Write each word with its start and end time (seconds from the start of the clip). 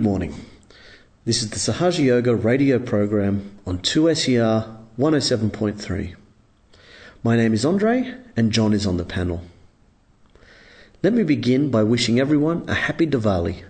Good 0.00 0.06
morning. 0.06 0.46
This 1.26 1.42
is 1.42 1.50
the 1.50 1.58
Sahaja 1.58 2.02
Yoga 2.02 2.34
radio 2.34 2.78
program 2.78 3.58
on 3.66 3.80
2SER 3.80 4.78
107.3. 4.98 6.14
My 7.22 7.36
name 7.36 7.52
is 7.52 7.66
Andre 7.66 8.14
and 8.34 8.50
John 8.50 8.72
is 8.72 8.86
on 8.86 8.96
the 8.96 9.04
panel. 9.04 9.42
Let 11.02 11.12
me 11.12 11.22
begin 11.22 11.70
by 11.70 11.82
wishing 11.82 12.18
everyone 12.18 12.66
a 12.66 12.72
happy 12.72 13.06
Diwali. 13.06 13.62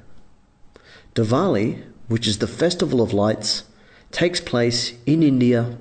Diwali, 1.17 1.83
which 2.07 2.29
is 2.29 2.39
the 2.39 2.47
festival 2.47 3.03
of 3.03 3.13
lights, 3.13 3.65
takes 4.13 4.41
place 4.41 4.93
in 5.07 5.25
India 5.25 5.79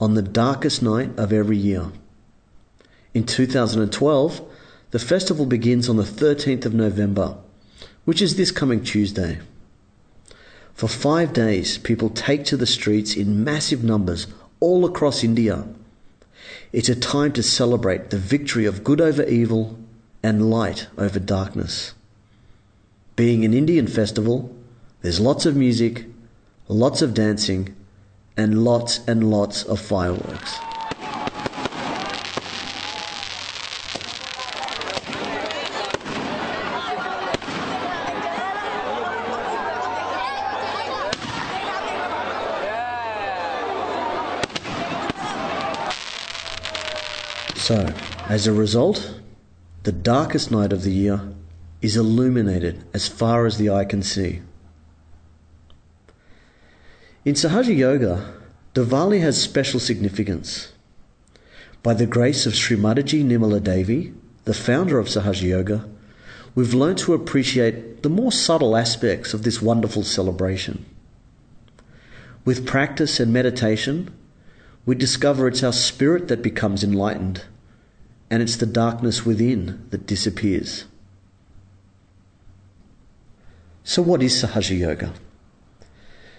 on 0.00 0.14
the 0.14 0.22
darkest 0.22 0.80
night 0.82 1.10
of 1.18 1.30
every 1.30 1.58
year. 1.58 1.92
In 3.12 3.24
2012, 3.26 4.40
the 4.92 4.98
festival 4.98 5.44
begins 5.44 5.90
on 5.90 5.98
the 5.98 6.04
13th 6.04 6.64
of 6.64 6.72
November, 6.72 7.36
which 8.06 8.22
is 8.22 8.36
this 8.36 8.50
coming 8.50 8.82
Tuesday. 8.82 9.40
For 10.80 10.88
five 10.88 11.34
days, 11.34 11.76
people 11.76 12.08
take 12.08 12.46
to 12.46 12.56
the 12.56 12.64
streets 12.64 13.14
in 13.14 13.44
massive 13.44 13.84
numbers 13.84 14.26
all 14.60 14.86
across 14.86 15.22
India. 15.22 15.66
It's 16.72 16.88
a 16.88 16.96
time 16.96 17.32
to 17.32 17.42
celebrate 17.42 18.08
the 18.08 18.16
victory 18.16 18.64
of 18.64 18.82
good 18.82 18.98
over 18.98 19.22
evil 19.24 19.78
and 20.22 20.48
light 20.48 20.86
over 20.96 21.18
darkness. 21.18 21.92
Being 23.14 23.44
an 23.44 23.52
Indian 23.52 23.88
festival, 23.88 24.56
there's 25.02 25.20
lots 25.20 25.44
of 25.44 25.54
music, 25.54 26.06
lots 26.66 27.02
of 27.02 27.12
dancing, 27.12 27.76
and 28.34 28.64
lots 28.64 29.06
and 29.06 29.30
lots 29.30 29.62
of 29.64 29.78
fireworks. 29.78 30.58
So, 47.70 47.94
as 48.28 48.48
a 48.48 48.52
result, 48.52 49.20
the 49.84 49.92
darkest 49.92 50.50
night 50.50 50.72
of 50.72 50.82
the 50.82 50.90
year 50.90 51.20
is 51.80 51.96
illuminated 51.96 52.84
as 52.92 53.06
far 53.06 53.46
as 53.46 53.58
the 53.58 53.70
eye 53.70 53.84
can 53.84 54.02
see. 54.02 54.42
In 57.24 57.36
Sahaja 57.36 57.76
Yoga, 57.76 58.34
Diwali 58.74 59.20
has 59.20 59.40
special 59.40 59.78
significance. 59.78 60.72
By 61.84 61.94
the 61.94 62.06
grace 62.06 62.44
of 62.44 62.56
Sri 62.56 62.76
Mataji 62.76 63.24
Nirmala 63.24 63.62
Devi, 63.62 64.14
the 64.46 64.52
founder 64.52 64.98
of 64.98 65.06
Sahaja 65.06 65.42
Yoga, 65.42 65.88
we've 66.56 66.74
learned 66.74 66.98
to 66.98 67.14
appreciate 67.14 68.02
the 68.02 68.10
more 68.10 68.32
subtle 68.32 68.76
aspects 68.76 69.32
of 69.32 69.44
this 69.44 69.62
wonderful 69.62 70.02
celebration. 70.02 70.84
With 72.44 72.66
practice 72.66 73.20
and 73.20 73.32
meditation, 73.32 74.12
we 74.84 74.96
discover 74.96 75.46
it's 75.46 75.62
our 75.62 75.72
spirit 75.72 76.26
that 76.26 76.42
becomes 76.42 76.82
enlightened, 76.82 77.44
and 78.30 78.42
it's 78.42 78.56
the 78.56 78.66
darkness 78.66 79.26
within 79.26 79.84
that 79.90 80.06
disappears. 80.06 80.84
So, 83.82 84.00
what 84.02 84.22
is 84.22 84.40
Sahaja 84.42 84.78
Yoga? 84.78 85.12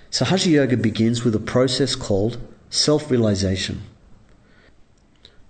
Sahaja 0.10 0.50
Yoga 0.50 0.78
begins 0.78 1.24
with 1.24 1.36
a 1.36 1.40
process 1.40 1.96
called 1.96 2.38
self 2.70 3.12
realization. 3.12 3.82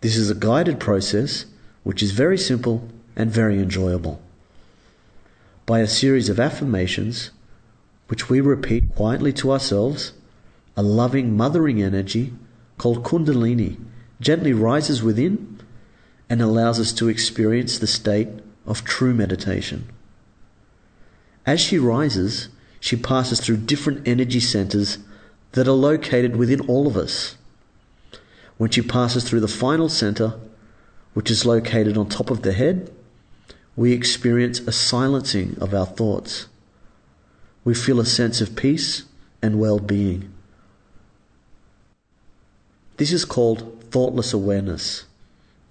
This 0.02 0.16
is 0.16 0.32
a 0.32 0.36
guided 0.36 0.80
process 0.80 1.46
which 1.84 2.02
is 2.02 2.12
very 2.12 2.38
simple 2.38 2.90
and 3.16 3.30
very 3.30 3.60
enjoyable. 3.60 4.20
By 5.68 5.80
a 5.80 5.88
series 5.88 6.28
of 6.28 6.40
affirmations, 6.40 7.30
which 8.08 8.30
we 8.30 8.42
repeat 8.42 8.96
quietly 8.96 9.32
to 9.34 9.52
ourselves, 9.52 10.14
a 10.76 10.82
loving, 10.82 11.38
mothering 11.38 11.82
energy 11.82 12.34
called 12.78 13.04
Kundalini 13.04 13.78
gently 14.20 14.54
rises 14.54 15.04
within 15.04 15.51
and 16.32 16.42
allows 16.42 16.80
us 16.80 16.94
to 16.94 17.10
experience 17.10 17.78
the 17.78 17.86
state 17.86 18.30
of 18.66 18.86
true 18.86 19.14
meditation. 19.14 19.86
As 21.46 21.60
she 21.60 21.78
rises, 21.78 22.48
she 22.80 22.96
passes 22.96 23.42
through 23.42 23.58
different 23.58 24.08
energy 24.08 24.40
centers 24.40 25.00
that 25.52 25.68
are 25.68 25.74
located 25.74 26.38
within 26.38 26.62
all 26.70 26.88
of 26.88 26.96
us. 26.96 27.36
When 28.58 28.72
she 28.72 28.82
passes 28.82 29.26
through 29.26 29.42
the 29.42 29.50
final 29.50 29.90
center, 29.90 30.40
which 31.14 31.30
is 31.30 31.46
located 31.46 31.98
on 31.98 32.08
top 32.08 32.32
of 32.32 32.44
the 32.44 32.54
head, 32.54 32.94
we 33.76 33.92
experience 33.92 34.62
a 34.62 34.72
silencing 34.72 35.58
of 35.60 35.74
our 35.74 35.86
thoughts. 35.86 36.48
We 37.66 37.74
feel 37.74 38.00
a 38.00 38.06
sense 38.06 38.40
of 38.40 38.56
peace 38.56 39.04
and 39.42 39.60
well 39.60 39.80
being. 39.80 40.32
This 42.96 43.12
is 43.12 43.26
called 43.26 43.84
thoughtless 43.92 44.32
awareness 44.32 45.08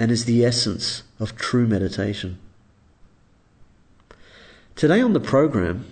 and 0.01 0.11
is 0.11 0.25
the 0.25 0.45
essence 0.45 1.05
of 1.21 1.37
true 1.37 1.69
meditation. 1.69 2.39
Today 4.75 5.01
on 5.01 5.13
the 5.13 5.21
program, 5.21 5.85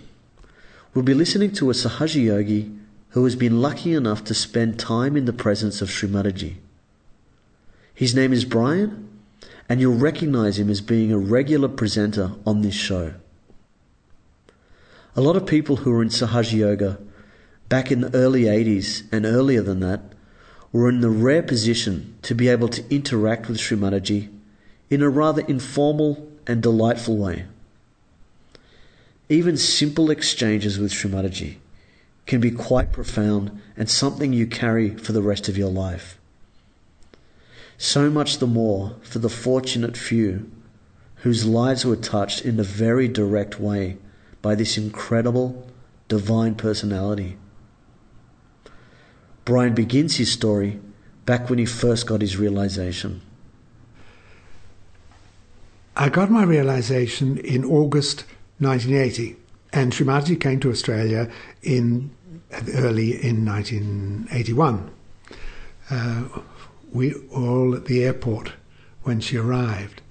We'll 0.93 1.05
be 1.05 1.13
listening 1.13 1.51
to 1.53 1.69
a 1.69 1.73
Sahaja 1.73 2.21
Yogi 2.21 2.71
who 3.09 3.23
has 3.23 3.35
been 3.35 3.61
lucky 3.61 3.93
enough 3.93 4.23
to 4.23 4.33
spend 4.33 4.79
time 4.79 5.15
in 5.15 5.25
the 5.25 5.33
presence 5.33 5.81
of 5.81 5.91
Sri 5.91 6.09
Mataji. 6.09 6.55
His 7.93 8.15
name 8.15 8.33
is 8.33 8.43
Brian, 8.43 9.07
and 9.67 9.79
you'll 9.79 9.95
recognize 9.95 10.57
him 10.57 10.69
as 10.69 10.81
being 10.81 11.11
a 11.11 11.17
regular 11.17 11.67
presenter 11.67 12.31
on 12.45 12.61
this 12.61 12.73
show. 12.73 13.13
A 15.15 15.21
lot 15.21 15.35
of 15.35 15.45
people 15.45 15.77
who 15.77 15.91
were 15.91 16.01
in 16.01 16.09
Sahaja 16.09 16.57
Yoga 16.57 16.99
back 17.67 17.91
in 17.91 18.01
the 18.01 18.13
early 18.15 18.43
80s 18.43 19.03
and 19.11 19.25
earlier 19.25 19.61
than 19.61 19.79
that 19.81 20.01
were 20.71 20.89
in 20.89 21.01
the 21.01 21.09
rare 21.09 21.41
position 21.41 22.15
to 22.21 22.35
be 22.35 22.47
able 22.47 22.67
to 22.69 22.83
interact 22.93 23.47
with 23.47 23.59
Sri 23.59 23.77
Mataji 23.77 24.29
in 24.89 25.01
a 25.01 25.09
rather 25.09 25.41
informal 25.43 26.27
and 26.45 26.61
delightful 26.61 27.17
way. 27.17 27.45
Even 29.29 29.57
simple 29.57 30.09
exchanges 30.09 30.79
with 30.79 30.91
Sri 30.91 31.09
Mataji 31.09 31.57
can 32.25 32.39
be 32.39 32.51
quite 32.51 32.91
profound 32.91 33.59
and 33.75 33.89
something 33.89 34.33
you 34.33 34.45
carry 34.45 34.95
for 34.95 35.13
the 35.13 35.21
rest 35.21 35.47
of 35.49 35.57
your 35.57 35.71
life. 35.71 36.19
So 37.77 38.09
much 38.09 38.37
the 38.37 38.47
more 38.47 38.95
for 39.01 39.19
the 39.19 39.29
fortunate 39.29 39.95
few 39.97 40.51
whose 41.23 41.45
lives 41.45 41.85
were 41.85 41.95
touched 41.95 42.45
in 42.45 42.59
a 42.59 42.63
very 42.63 43.07
direct 43.07 43.59
way 43.59 43.97
by 44.41 44.55
this 44.55 44.77
incredible 44.77 45.67
divine 46.07 46.55
personality. 46.55 47.37
Brian 49.49 49.73
begins 49.73 50.17
his 50.17 50.31
story 50.31 50.79
back 51.25 51.49
when 51.49 51.57
he 51.57 51.65
first 51.65 52.05
got 52.05 52.21
his 52.21 52.37
realization. 52.37 53.19
I 55.95 56.09
got 56.09 56.29
my 56.29 56.43
realization 56.43 57.39
in 57.39 57.65
August 57.65 58.25
1980. 58.59 59.37
And 59.73 59.91
Sri 59.91 60.05
Mataji 60.05 60.39
came 60.39 60.59
to 60.59 60.69
Australia 60.69 61.31
in 61.63 62.11
early 62.75 63.13
in 63.23 63.43
1981. 63.43 64.91
Uh, 65.89 66.23
we 66.93 67.15
were 67.15 67.35
all 67.35 67.73
at 67.73 67.85
the 67.85 68.03
airport 68.03 68.53
when 69.01 69.19
she 69.19 69.37
arrived. 69.37 70.03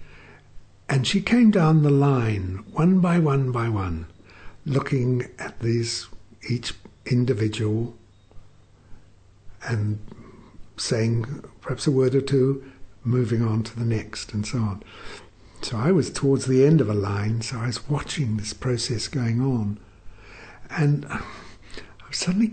And 0.89 1.07
she 1.07 1.21
came 1.21 1.53
down 1.53 1.85
the 1.85 1.91
line, 1.91 2.65
one 2.73 2.99
by 2.99 3.21
one 3.21 3.53
by 3.53 3.69
one, 3.69 4.07
looking 4.67 5.31
at 5.39 5.61
these, 5.61 6.09
each 6.51 6.75
individual, 7.07 7.95
and 9.63 9.99
saying 10.77 11.45
perhaps 11.61 11.87
a 11.87 11.91
word 11.91 12.15
or 12.15 12.21
two, 12.21 12.65
moving 13.05 13.43
on 13.43 13.63
to 13.63 13.79
the 13.79 13.85
next, 13.85 14.33
and 14.33 14.47
so 14.47 14.59
on. 14.59 14.83
So 15.63 15.77
I 15.77 15.91
was 15.91 16.11
towards 16.11 16.47
the 16.47 16.65
end 16.65 16.81
of 16.81 16.89
a 16.89 16.95
line, 16.95 17.43
so 17.43 17.59
I 17.59 17.67
was 17.67 17.89
watching 17.89 18.37
this 18.37 18.53
process 18.53 19.09
going 19.09 19.41
on. 19.41 19.81
And 20.71 21.07
I 21.07 21.23
suddenly 22.13 22.53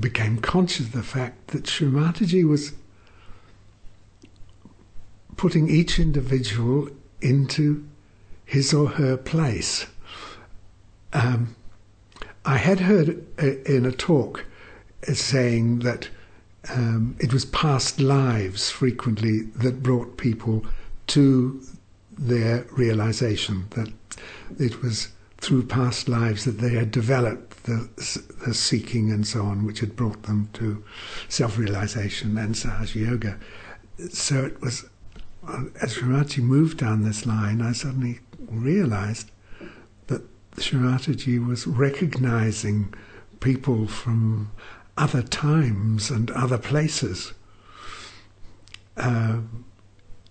became 0.00 0.38
conscious 0.38 0.86
of 0.86 0.92
the 0.92 1.02
fact 1.02 1.48
that 1.48 1.66
Sri 1.66 1.88
Mataji 1.88 2.46
was 2.46 2.72
putting 5.36 5.68
each 5.68 5.98
individual 5.98 6.88
into 7.20 7.86
his 8.44 8.72
or 8.72 8.88
her 8.90 9.16
place. 9.16 9.86
Um, 11.12 11.56
I 12.44 12.58
had 12.58 12.80
heard 12.80 13.26
in 13.38 13.84
a 13.84 13.92
talk 13.92 14.44
saying 15.02 15.80
that 15.80 16.08
um, 16.68 17.16
it 17.20 17.32
was 17.32 17.44
past 17.44 18.00
lives 18.00 18.70
frequently 18.70 19.42
that 19.42 19.82
brought 19.82 20.16
people 20.16 20.64
to 21.08 21.62
their 22.18 22.66
realization 22.72 23.66
that 23.70 23.92
it 24.58 24.82
was 24.82 25.08
through 25.38 25.64
past 25.64 26.08
lives 26.08 26.44
that 26.44 26.58
they 26.58 26.70
had 26.70 26.90
developed 26.90 27.64
the, 27.64 27.88
the 28.46 28.54
seeking 28.54 29.12
and 29.12 29.26
so 29.26 29.42
on, 29.42 29.66
which 29.66 29.80
had 29.80 29.94
brought 29.94 30.22
them 30.22 30.48
to 30.54 30.82
self 31.28 31.58
realization 31.58 32.36
and 32.38 32.54
Sahaja 32.54 32.94
Yoga. 33.06 33.38
So 34.10 34.44
it 34.44 34.60
was, 34.60 34.86
as 35.80 35.92
Sri 35.92 36.08
Mataji 36.08 36.42
moved 36.42 36.78
down 36.78 37.04
this 37.04 37.26
line, 37.26 37.60
I 37.60 37.72
suddenly 37.72 38.20
realized 38.38 39.30
that 40.06 40.22
Shrimataji 40.56 41.44
was 41.46 41.66
recognizing 41.66 42.92
people 43.40 43.86
from 43.86 44.50
other 44.96 45.22
times 45.22 46.10
and 46.10 46.30
other 46.30 46.58
places. 46.58 47.32
Uh, 48.96 49.40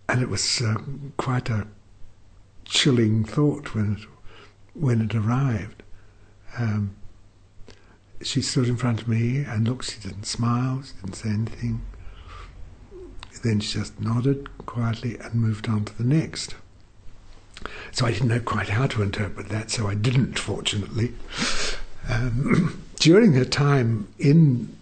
and 0.09 0.21
it 0.21 0.29
was 0.29 0.62
uh, 0.62 0.75
quite 1.17 1.50
a 1.50 1.67
chilling 2.65 3.23
thought 3.23 3.75
when 3.75 3.97
it, 3.97 4.07
when 4.73 5.01
it 5.01 5.15
arrived. 5.15 5.83
Um, 6.57 6.95
she 8.21 8.41
stood 8.41 8.67
in 8.67 8.77
front 8.77 9.01
of 9.01 9.07
me 9.07 9.39
and 9.39 9.67
looked, 9.67 9.85
she 9.85 10.00
didn't 10.00 10.25
smile, 10.25 10.81
she 10.83 10.94
didn't 10.94 11.15
say 11.15 11.29
anything. 11.29 11.81
Then 13.44 13.59
she 13.59 13.77
just 13.79 14.00
nodded 14.00 14.50
quietly 14.65 15.17
and 15.19 15.35
moved 15.35 15.67
on 15.67 15.85
to 15.85 15.97
the 15.97 16.03
next. 16.03 16.56
So 17.91 18.06
I 18.06 18.12
didn't 18.12 18.29
know 18.29 18.39
quite 18.39 18.69
how 18.69 18.88
to 18.88 19.03
interpret 19.03 19.50
that, 19.50 19.69
so 19.71 19.88
I 19.88 19.95
didn't, 19.95 20.39
fortunately. 20.39 21.13
Um, 22.10 22.81
during 23.00 23.34
her 23.34 23.46
time 23.46 24.07
in 24.19 24.75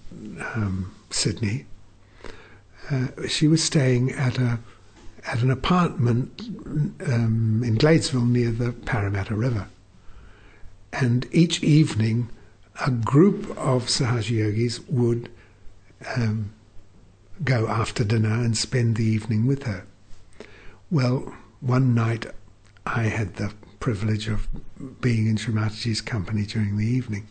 um, 0.55 0.93
Sydney, 1.09 1.65
uh, 2.89 3.07
she 3.27 3.47
was 3.47 3.63
staying 3.63 4.11
at 4.11 4.37
a 4.37 4.59
at 5.25 5.41
an 5.41 5.49
apartment 5.49 6.41
um, 7.07 7.63
in 7.63 7.77
Gladesville 7.77 8.27
near 8.27 8.51
the 8.51 8.73
Parramatta 8.73 9.35
River, 9.35 9.67
and 10.91 11.27
each 11.31 11.63
evening, 11.63 12.29
a 12.85 12.91
group 12.91 13.49
of 13.57 13.85
Sahaja 13.85 14.31
yogis 14.31 14.81
would 14.87 15.29
um, 16.15 16.51
go 17.43 17.67
after 17.67 18.03
dinner 18.03 18.33
and 18.33 18.57
spend 18.57 18.97
the 18.97 19.05
evening 19.05 19.47
with 19.47 19.63
her. 19.63 19.85
Well, 20.91 21.33
one 21.61 21.95
night 21.95 22.25
I 22.85 23.03
had 23.03 23.35
the 23.35 23.53
privilege 23.83 24.29
of 24.29 24.47
being 25.01 25.27
in 25.27 25.35
Shrimataji's 25.35 25.99
company 25.99 26.45
during 26.45 26.77
the 26.77 26.85
evening. 26.85 27.27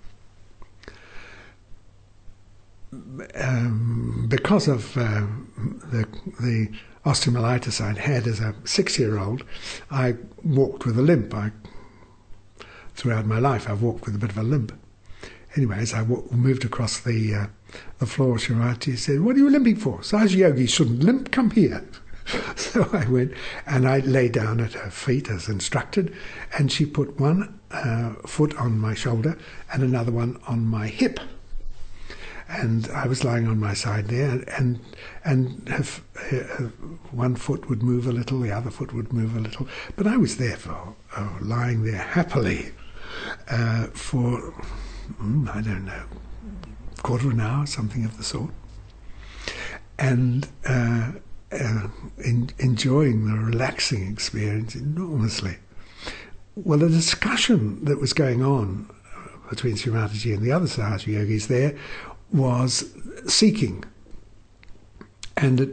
Um, 3.36 4.26
because 4.28 4.68
of 4.68 4.94
uh, 4.98 5.24
the, 5.90 6.06
the 6.42 6.70
osteomyelitis 7.06 7.80
I'd 7.80 7.96
had 7.96 8.26
as 8.26 8.40
a 8.40 8.54
six-year-old, 8.64 9.44
I 9.90 10.16
walked 10.44 10.84
with 10.84 10.98
a 10.98 11.00
limp. 11.00 11.32
I, 11.32 11.52
throughout 12.96 13.24
my 13.24 13.38
life, 13.38 13.66
I've 13.66 13.80
walked 13.80 14.04
with 14.04 14.14
a 14.14 14.18
bit 14.18 14.28
of 14.28 14.36
a 14.36 14.42
limp. 14.42 14.78
Anyway, 15.56 15.78
as 15.78 15.94
I 15.94 16.00
w- 16.00 16.28
moved 16.30 16.66
across 16.66 17.00
the 17.00 17.34
uh, 17.34 17.46
the 17.98 18.04
floor, 18.04 18.36
Shrimataji 18.36 18.98
said, 18.98 19.22
"What 19.22 19.36
are 19.36 19.38
you 19.38 19.48
limping 19.48 19.76
for? 19.76 20.00
Sahaj 20.00 20.36
Yogi 20.36 20.66
shouldn't 20.66 21.02
limp. 21.02 21.30
Come 21.30 21.52
here." 21.52 21.82
so 22.56 22.88
I 22.92 23.08
went 23.08 23.32
and 23.66 23.86
I 23.86 23.98
lay 23.98 24.28
down 24.28 24.60
at 24.60 24.74
her 24.74 24.90
feet 24.90 25.28
as 25.28 25.48
instructed, 25.48 26.14
and 26.56 26.70
she 26.70 26.86
put 26.86 27.18
one 27.18 27.60
uh, 27.70 28.14
foot 28.26 28.54
on 28.56 28.78
my 28.78 28.94
shoulder 28.94 29.38
and 29.72 29.82
another 29.82 30.12
one 30.12 30.40
on 30.46 30.66
my 30.66 30.88
hip. 30.88 31.20
And 32.48 32.88
I 32.90 33.06
was 33.06 33.24
lying 33.24 33.46
on 33.46 33.58
my 33.58 33.72
side 33.72 34.08
there, 34.08 34.44
and 34.58 34.78
and 35.24 35.66
her, 35.70 35.84
her, 36.28 36.72
one 37.10 37.34
foot 37.34 37.70
would 37.70 37.82
move 37.82 38.06
a 38.06 38.12
little, 38.12 38.40
the 38.40 38.52
other 38.52 38.70
foot 38.70 38.92
would 38.92 39.10
move 39.12 39.34
a 39.36 39.40
little, 39.40 39.66
but 39.96 40.06
I 40.06 40.18
was 40.18 40.36
there 40.36 40.56
for 40.56 40.94
uh, 41.16 41.28
lying 41.40 41.84
there 41.84 42.02
happily 42.02 42.72
uh, 43.48 43.86
for 43.86 44.52
mm, 45.20 45.48
I 45.54 45.62
don't 45.62 45.86
know, 45.86 46.02
quarter 47.02 47.28
of 47.28 47.34
an 47.34 47.40
hour, 47.40 47.64
something 47.66 48.04
of 48.04 48.18
the 48.18 48.22
sort, 48.22 48.50
and 49.98 50.46
uh, 50.66 51.12
uh, 51.52 51.88
in, 52.24 52.50
enjoying 52.58 53.26
the 53.26 53.38
relaxing 53.38 54.10
experience 54.10 54.74
enormously. 54.74 55.56
Well, 56.54 56.78
the 56.78 56.88
discussion 56.88 57.84
that 57.84 58.00
was 58.00 58.12
going 58.12 58.42
on 58.42 58.88
between 59.48 59.74
Shrimataji 59.76 60.34
and 60.34 60.42
the 60.42 60.52
other 60.52 60.66
Sahaja 60.66 61.06
yogis 61.06 61.46
there 61.46 61.76
was 62.32 62.92
seeking. 63.26 63.84
And 65.36 65.60
at 65.60 65.70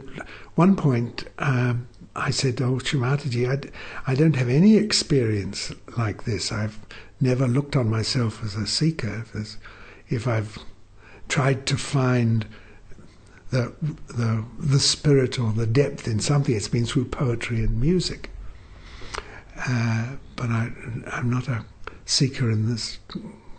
one 0.54 0.76
point, 0.76 1.24
um, 1.38 1.88
I 2.16 2.30
said, 2.30 2.60
Oh, 2.60 2.76
Shrimataji, 2.76 3.48
I 3.48 3.56
d- 3.56 3.70
I 4.06 4.14
don't 4.14 4.36
have 4.36 4.48
any 4.48 4.76
experience 4.76 5.72
like 5.96 6.24
this. 6.24 6.52
I've 6.52 6.78
never 7.20 7.46
looked 7.46 7.76
on 7.76 7.88
myself 7.88 8.42
as 8.44 8.54
a 8.54 8.66
seeker. 8.66 9.24
If 10.08 10.26
I've 10.26 10.58
tried 11.28 11.66
to 11.66 11.76
find 11.76 12.46
the, 13.50 13.72
the, 14.08 14.44
the 14.58 14.80
spirit 14.80 15.38
or 15.38 15.52
the 15.52 15.66
depth 15.66 16.06
in 16.06 16.20
something. 16.20 16.54
It's 16.54 16.68
been 16.68 16.86
through 16.86 17.06
poetry 17.06 17.58
and 17.58 17.80
music. 17.80 18.30
Uh, 19.56 20.16
but 20.36 20.50
I, 20.50 20.70
I'm 21.12 21.28
not 21.28 21.48
a 21.48 21.64
seeker 22.06 22.50
in 22.50 22.70
this 22.70 22.98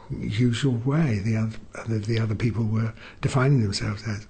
usual 0.10 0.74
way 0.74 1.20
the 1.20 1.38
other, 1.38 2.00
the 2.00 2.20
other 2.20 2.36
people 2.36 2.66
were 2.66 2.94
defining 3.22 3.62
themselves 3.62 4.04
as. 4.08 4.28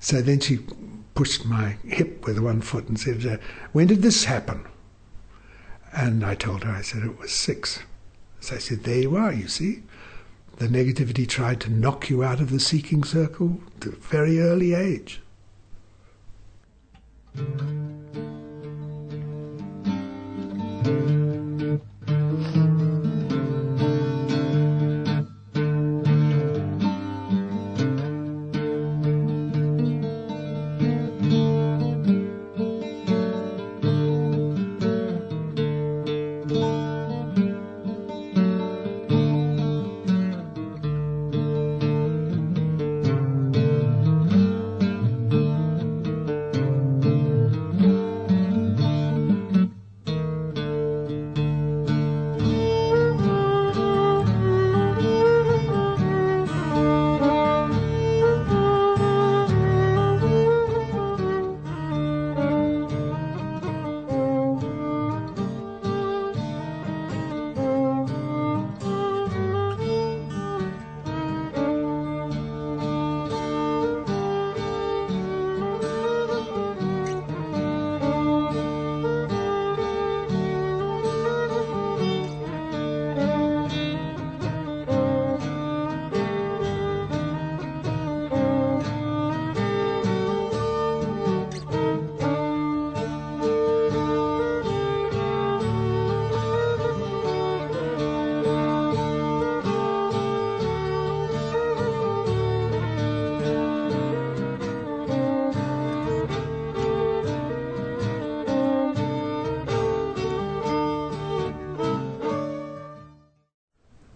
So 0.00 0.20
then 0.20 0.40
she 0.40 0.58
pushed 1.14 1.46
my 1.46 1.76
hip 1.84 2.26
with 2.26 2.38
one 2.38 2.60
foot 2.60 2.88
and 2.88 2.98
said, 2.98 3.24
uh, 3.26 3.36
When 3.72 3.86
did 3.86 4.02
this 4.02 4.24
happen? 4.24 4.66
And 5.92 6.24
I 6.24 6.34
told 6.34 6.64
her, 6.64 6.70
I 6.70 6.82
said, 6.82 7.02
it 7.02 7.18
was 7.18 7.32
six. 7.32 7.80
So 8.40 8.56
I 8.56 8.58
said, 8.58 8.84
There 8.84 9.00
you 9.00 9.16
are, 9.16 9.32
you 9.32 9.48
see 9.48 9.82
the 10.56 10.66
negativity 10.68 11.28
tried 11.28 11.60
to 11.60 11.70
knock 11.70 12.08
you 12.08 12.24
out 12.24 12.40
of 12.40 12.50
the 12.50 12.60
seeking 12.60 13.04
circle 13.04 13.60
at 13.76 13.86
a 13.86 13.90
very 13.90 14.40
early 14.40 14.72
age. 14.72 15.20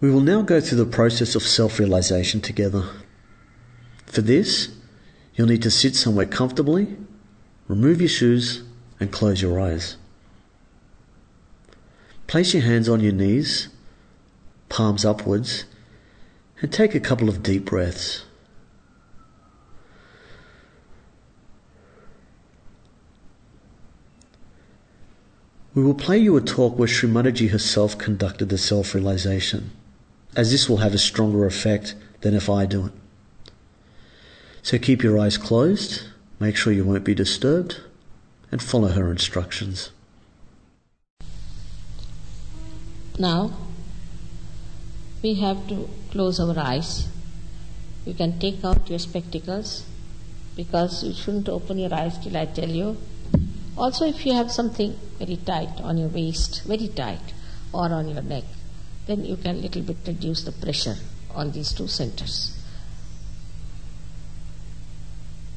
We 0.01 0.09
will 0.09 0.21
now 0.21 0.41
go 0.41 0.59
through 0.59 0.79
the 0.79 0.91
process 0.91 1.35
of 1.35 1.43
self 1.43 1.77
realization 1.77 2.41
together. 2.41 2.89
For 4.07 4.21
this, 4.21 4.69
you'll 5.35 5.47
need 5.47 5.61
to 5.61 5.71
sit 5.71 5.95
somewhere 5.95 6.25
comfortably, 6.25 6.97
remove 7.67 8.01
your 8.01 8.09
shoes, 8.09 8.63
and 8.99 9.11
close 9.11 9.43
your 9.43 9.59
eyes. 9.59 9.97
Place 12.25 12.53
your 12.53 12.63
hands 12.63 12.89
on 12.89 12.99
your 12.99 13.13
knees, 13.13 13.69
palms 14.69 15.05
upwards, 15.05 15.65
and 16.61 16.73
take 16.73 16.95
a 16.95 16.99
couple 16.99 17.29
of 17.29 17.43
deep 17.43 17.65
breaths. 17.65 18.23
We 25.73 25.83
will 25.83 25.93
play 25.93 26.17
you 26.17 26.35
a 26.37 26.41
talk 26.41 26.77
where 26.77 26.87
Sri 26.87 27.09
Mataji 27.09 27.51
herself 27.51 27.97
conducted 27.97 28.49
the 28.49 28.57
self 28.57 28.93
realization, 28.93 29.71
as 30.35 30.51
this 30.51 30.69
will 30.69 30.77
have 30.77 30.93
a 30.93 30.97
stronger 30.97 31.45
effect 31.45 31.95
than 32.21 32.33
if 32.33 32.49
I 32.49 32.65
do 32.65 32.87
it. 32.87 32.93
So 34.63 34.77
keep 34.77 35.03
your 35.03 35.19
eyes 35.19 35.37
closed, 35.37 36.03
make 36.39 36.55
sure 36.55 36.71
you 36.71 36.85
won't 36.85 37.03
be 37.03 37.15
disturbed, 37.15 37.81
and 38.51 38.61
follow 38.61 38.89
her 38.89 39.11
instructions. 39.11 39.91
Now, 43.17 43.51
we 45.21 45.35
have 45.35 45.67
to 45.67 45.89
close 46.11 46.39
our 46.39 46.57
eyes. 46.57 47.07
You 48.05 48.13
can 48.13 48.39
take 48.39 48.63
out 48.63 48.89
your 48.89 48.99
spectacles 48.99 49.85
because 50.55 51.03
you 51.03 51.13
shouldn't 51.13 51.49
open 51.49 51.77
your 51.77 51.93
eyes 51.93 52.17
till 52.17 52.35
I 52.37 52.45
tell 52.45 52.69
you. 52.69 52.97
Also, 53.77 54.05
if 54.05 54.25
you 54.25 54.33
have 54.33 54.51
something 54.51 54.95
very 55.17 55.37
tight 55.37 55.79
on 55.81 55.97
your 55.97 56.09
waist, 56.09 56.63
very 56.65 56.87
tight, 56.87 57.33
or 57.73 57.91
on 57.91 58.07
your 58.09 58.21
neck, 58.21 58.43
then 59.07 59.25
you 59.25 59.35
can 59.37 59.61
little 59.61 59.81
bit 59.81 59.97
reduce 60.05 60.43
the 60.43 60.51
pressure 60.51 60.95
on 61.33 61.51
these 61.51 61.73
two 61.73 61.87
centers. 61.87 62.57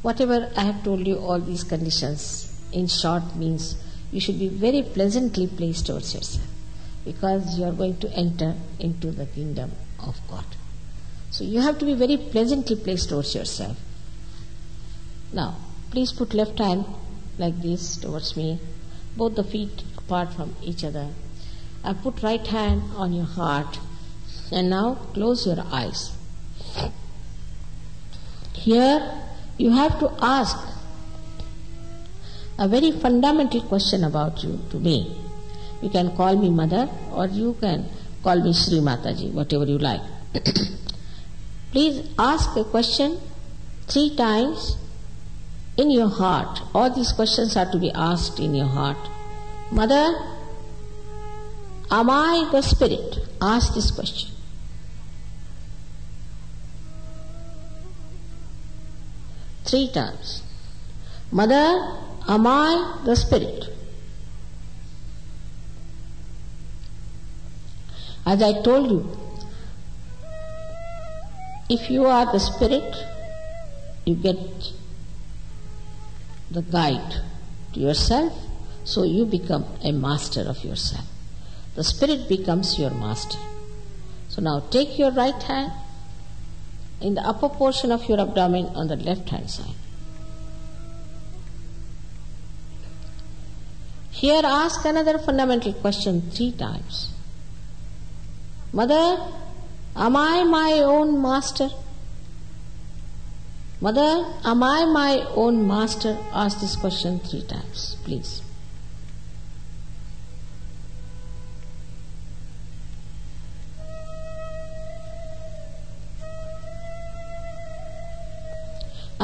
Whatever 0.02 0.50
I 0.56 0.62
have 0.64 0.84
told 0.84 1.06
you, 1.06 1.18
all 1.18 1.40
these 1.40 1.64
conditions, 1.64 2.60
in 2.72 2.88
short, 2.88 3.36
means 3.36 3.76
you 4.12 4.20
should 4.20 4.38
be 4.38 4.48
very 4.48 4.82
pleasantly 4.82 5.46
placed 5.46 5.86
towards 5.86 6.14
yourself 6.14 6.46
because 7.04 7.58
you 7.58 7.64
are 7.64 7.72
going 7.72 7.96
to 7.98 8.10
enter 8.12 8.54
into 8.78 9.10
the 9.10 9.26
kingdom 9.26 9.72
of 9.98 10.16
God. 10.28 10.44
So 11.30 11.42
you 11.42 11.60
have 11.60 11.78
to 11.78 11.84
be 11.84 11.94
very 11.94 12.16
pleasantly 12.16 12.76
placed 12.76 13.08
towards 13.08 13.34
yourself. 13.34 13.76
Now, 15.32 15.56
please 15.90 16.12
put 16.12 16.32
left 16.32 16.58
hand 16.58 16.84
like 17.38 17.60
this 17.60 17.96
towards 17.96 18.36
me, 18.36 18.60
both 19.16 19.34
the 19.34 19.44
feet 19.44 19.82
apart 19.98 20.32
from 20.32 20.54
each 20.62 20.84
other. 20.84 21.08
I 21.84 21.92
put 21.92 22.22
right 22.22 22.46
hand 22.46 22.82
on 22.96 23.12
your 23.12 23.26
heart 23.26 23.78
and 24.50 24.70
now 24.70 24.94
close 25.12 25.46
your 25.46 25.62
eyes. 25.70 26.16
Here 28.54 29.22
you 29.58 29.70
have 29.70 29.98
to 29.98 30.10
ask 30.20 30.56
a 32.58 32.66
very 32.68 32.90
fundamental 32.92 33.60
question 33.62 34.04
about 34.04 34.42
you 34.42 34.60
to 34.70 34.78
me. 34.78 35.16
You 35.82 35.90
can 35.90 36.16
call 36.16 36.36
me 36.36 36.48
mother 36.48 36.88
or 37.12 37.26
you 37.26 37.54
can 37.60 37.86
call 38.22 38.40
me 38.42 38.52
Sri 38.54 38.78
Mataji, 38.78 39.32
whatever 39.32 39.66
you 39.66 39.78
like. 39.78 40.00
Please 41.72 42.08
ask 42.18 42.56
a 42.56 42.64
question 42.64 43.20
three 43.86 44.16
times 44.16 44.76
in 45.76 45.90
your 45.90 46.08
heart. 46.08 46.60
All 46.74 46.88
these 46.94 47.12
questions 47.12 47.56
are 47.56 47.70
to 47.70 47.78
be 47.78 47.90
asked 47.90 48.40
in 48.40 48.54
your 48.54 48.68
heart. 48.68 48.96
Mother, 49.70 50.33
am 51.90 52.10
I 52.10 52.48
the 52.50 52.62
spirit? 52.62 53.18
Ask 53.40 53.74
this 53.74 53.90
question. 53.90 54.30
Three 59.64 59.90
times. 59.92 60.42
Mother, 61.30 61.98
am 62.28 62.46
I 62.46 63.00
the 63.04 63.16
spirit? 63.16 63.64
As 68.26 68.42
I 68.42 68.62
told 68.62 68.90
you, 68.90 69.18
if 71.68 71.90
you 71.90 72.04
are 72.06 72.30
the 72.30 72.38
spirit, 72.38 72.94
you 74.04 74.14
get 74.14 74.36
the 76.50 76.62
guide 76.62 77.22
to 77.72 77.80
yourself, 77.80 78.32
so 78.84 79.02
you 79.02 79.24
become 79.24 79.64
a 79.82 79.92
master 79.92 80.42
of 80.42 80.62
yourself. 80.62 81.06
The 81.74 81.84
spirit 81.84 82.28
becomes 82.28 82.78
your 82.78 82.90
master. 82.90 83.38
So 84.28 84.42
now 84.42 84.60
take 84.70 84.98
your 84.98 85.10
right 85.10 85.42
hand 85.42 85.72
in 87.00 87.14
the 87.14 87.22
upper 87.22 87.48
portion 87.48 87.90
of 87.92 88.08
your 88.08 88.20
abdomen 88.20 88.66
on 88.74 88.88
the 88.88 88.96
left 88.96 89.28
hand 89.28 89.50
side. 89.50 89.74
Here 94.10 94.42
ask 94.44 94.84
another 94.84 95.18
fundamental 95.18 95.72
question 95.72 96.30
three 96.30 96.52
times. 96.52 97.10
Mother, 98.72 99.18
am 99.96 100.16
I 100.16 100.44
my 100.44 100.80
own 100.84 101.20
master? 101.20 101.68
Mother, 103.80 104.24
am 104.44 104.62
I 104.62 104.84
my 104.84 105.26
own 105.34 105.66
master? 105.66 106.16
Ask 106.32 106.60
this 106.60 106.76
question 106.76 107.18
three 107.18 107.42
times, 107.42 107.96
please. 108.04 108.43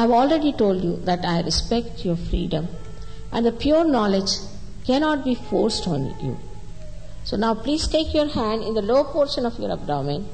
I 0.01 0.05
have 0.05 0.13
already 0.13 0.55
told 0.55 0.83
you 0.83 0.97
that 1.05 1.27
I 1.27 1.43
respect 1.43 2.07
your 2.07 2.17
freedom 2.17 2.69
and 3.31 3.45
the 3.45 3.53
pure 3.53 3.85
knowledge 3.85 4.31
cannot 4.87 5.25
be 5.25 5.35
forced 5.35 5.87
on 5.87 6.07
you. 6.25 6.39
So 7.25 7.37
now 7.37 7.53
please 7.53 7.87
take 7.87 8.15
your 8.15 8.29
hand 8.29 8.63
in 8.63 8.73
the 8.73 8.81
lower 8.81 9.05
portion 9.05 9.45
of 9.45 9.59
your 9.59 9.71
abdomen. 9.71 10.27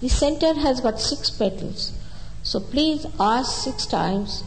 The 0.00 0.08
center 0.08 0.54
has 0.54 0.80
got 0.80 0.98
six 0.98 1.28
petals. 1.28 1.92
So 2.42 2.58
please 2.58 3.06
ask 3.20 3.64
six 3.64 3.84
times, 3.84 4.42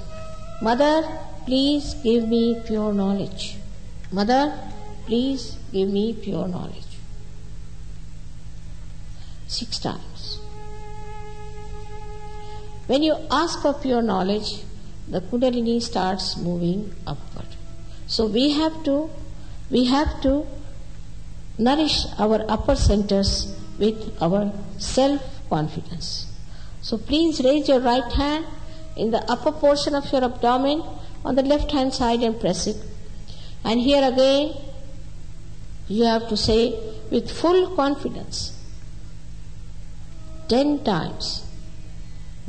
Mother, 0.64 1.04
please 1.46 1.94
give 2.02 2.28
me 2.28 2.60
pure 2.66 2.94
knowledge. 2.94 3.58
Mother, 4.12 4.60
please 5.06 5.58
give 5.72 5.90
me 5.90 6.14
pure 6.14 6.48
knowledge. 6.48 6.98
Six 9.46 9.78
times. 9.78 10.07
When 12.88 13.04
you 13.04 13.18
ask 13.30 13.62
for 13.62 13.74
pure 13.74 14.02
knowledge, 14.02 14.64
the 15.08 15.22
Kundalini 15.22 15.82
starts 15.82 16.38
moving 16.38 16.94
upward. 17.06 17.48
So 18.08 18.26
we 18.26 18.54
have 18.54 18.84
to, 18.84 19.10
we 19.70 19.86
have 19.86 20.22
to 20.22 20.48
nourish 21.58 22.06
our 22.18 22.46
upper 22.50 22.76
centers 22.76 23.54
with 23.78 24.18
our 24.22 24.52
self 24.78 25.22
confidence. 25.50 26.32
So 26.82 26.98
please 26.98 27.42
raise 27.44 27.68
your 27.68 27.80
right 27.80 28.12
hand 28.14 28.46
in 28.96 29.12
the 29.12 29.24
upper 29.32 29.52
portion 29.52 29.94
of 29.96 30.12
your 30.12 30.24
abdomen 30.24 30.84
on 31.26 31.36
the 31.36 31.44
left 31.44 31.72
hand 31.72 31.94
side 31.94 32.22
and 32.22 32.40
press 32.40 32.68
it. 32.68 32.78
And 33.64 33.82
here 33.82 34.08
again, 34.08 34.56
you 35.88 36.04
have 36.06 36.28
to 36.30 36.38
say 36.38 36.80
with 37.12 37.30
full 37.32 37.76
confidence, 37.76 38.58
ten 40.48 40.84
times, 40.84 41.47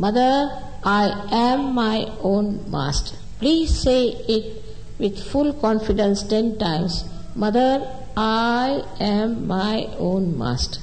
Mother, 0.00 0.62
I 0.84 1.26
am 1.32 1.74
my 1.74 2.06
own 2.22 2.70
master. 2.70 3.16
Please 3.40 3.76
say 3.82 4.10
it 4.28 4.62
with 4.96 5.18
full 5.20 5.52
confidence 5.54 6.22
ten 6.22 6.56
times. 6.56 7.02
Mother, 7.34 7.84
I 8.16 8.84
am 9.00 9.48
my 9.48 9.88
own 9.98 10.38
master. 10.38 10.80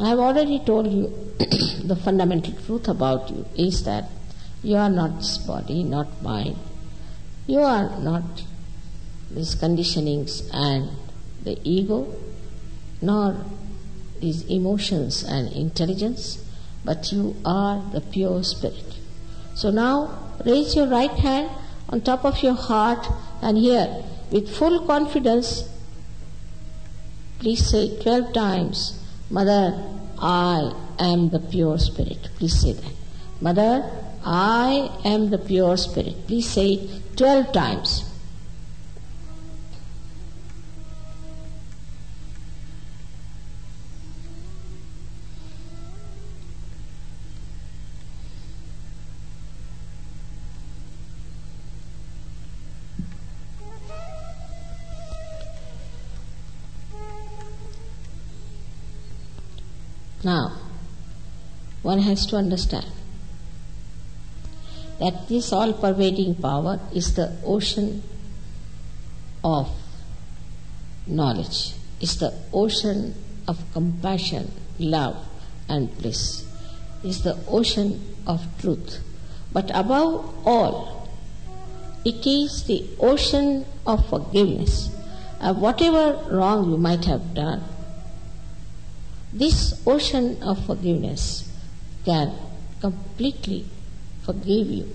I 0.00 0.08
have 0.08 0.18
already 0.18 0.60
told 0.60 0.90
you 0.90 1.19
the 1.40 1.96
fundamental 1.96 2.52
truth 2.66 2.88
about 2.88 3.30
you 3.30 3.46
is 3.56 3.84
that 3.84 4.04
you 4.62 4.76
are 4.76 4.90
not 4.90 5.16
this 5.18 5.38
body, 5.38 5.82
not 5.82 6.22
mind. 6.22 6.56
You 7.46 7.60
are 7.60 7.98
not 7.98 8.22
these 9.30 9.54
conditionings 9.54 10.48
and 10.52 10.90
the 11.42 11.58
ego, 11.64 12.14
nor 13.00 13.44
these 14.20 14.44
emotions 14.46 15.22
and 15.22 15.50
intelligence, 15.52 16.44
but 16.84 17.10
you 17.10 17.36
are 17.44 17.82
the 17.92 18.00
pure 18.00 18.42
spirit. 18.44 18.98
So 19.54 19.70
now 19.70 20.34
raise 20.44 20.76
your 20.76 20.88
right 20.88 21.10
hand 21.10 21.50
on 21.88 22.02
top 22.02 22.24
of 22.24 22.42
your 22.42 22.54
heart 22.54 23.06
and 23.40 23.56
here 23.56 24.04
with 24.30 24.54
full 24.54 24.86
confidence, 24.86 25.68
please 27.38 27.66
say 27.68 27.98
12 28.00 28.32
times, 28.32 29.00
Mother, 29.30 29.82
I 30.18 30.72
am 31.00 31.30
the 31.30 31.40
pure 31.40 31.78
spirit. 31.78 32.28
Please 32.36 32.60
say 32.60 32.72
that. 32.74 32.92
Mother, 33.40 33.90
I 34.24 34.90
am 35.04 35.30
the 35.30 35.38
pure 35.38 35.76
spirit. 35.76 36.26
Please 36.26 36.48
say 36.48 36.74
it 36.74 37.16
12 37.16 37.52
times. 37.52 38.04
Now, 60.22 60.59
one 61.90 62.02
has 62.06 62.24
to 62.26 62.36
understand 62.36 62.86
that 65.00 65.26
this 65.28 65.52
all 65.52 65.72
pervading 65.72 66.34
power 66.36 66.78
is 66.94 67.14
the 67.14 67.28
ocean 67.44 68.02
of 69.42 69.68
knowledge, 71.06 71.72
is 72.00 72.18
the 72.18 72.32
ocean 72.52 73.14
of 73.48 73.58
compassion, 73.72 74.52
love, 74.78 75.16
and 75.68 75.90
bliss, 75.98 76.44
is 77.02 77.22
the 77.22 77.36
ocean 77.48 77.90
of 78.26 78.46
truth. 78.60 79.00
But 79.52 79.70
above 79.74 80.46
all, 80.46 81.08
it 82.04 82.24
is 82.26 82.64
the 82.64 82.86
ocean 83.00 83.66
of 83.86 84.08
forgiveness 84.08 84.90
whatever 85.40 86.04
wrong 86.30 86.70
you 86.70 86.76
might 86.76 87.06
have 87.06 87.34
done. 87.34 87.64
This 89.32 89.80
ocean 89.86 90.36
of 90.42 90.66
forgiveness 90.66 91.49
can 92.04 92.32
completely 92.80 93.64
forgive 94.22 94.66
you. 94.68 94.86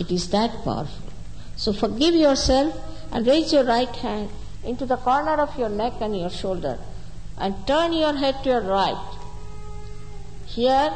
It 0.00 0.10
is 0.10 0.28
that 0.30 0.50
powerful. 0.64 1.10
So 1.56 1.72
forgive 1.72 2.14
yourself 2.14 2.74
and 3.12 3.26
raise 3.26 3.52
your 3.52 3.64
right 3.64 3.94
hand 3.96 4.30
into 4.64 4.86
the 4.86 4.96
corner 4.96 5.36
of 5.40 5.58
your 5.58 5.68
neck 5.68 5.94
and 6.00 6.18
your 6.18 6.30
shoulder 6.30 6.78
and 7.38 7.54
turn 7.66 7.92
your 7.92 8.14
head 8.14 8.42
to 8.42 8.50
your 8.50 8.62
right. 8.62 9.18
Here 10.46 10.92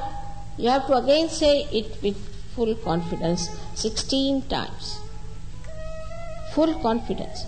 you 0.58 0.70
have 0.70 0.86
to 0.86 0.94
again 0.96 1.28
say 1.28 1.64
it 1.72 2.02
with 2.02 2.16
full 2.54 2.74
confidence 2.76 3.48
16 3.74 4.42
times. 4.48 4.98
Full 6.52 6.74
confidence. 6.80 7.44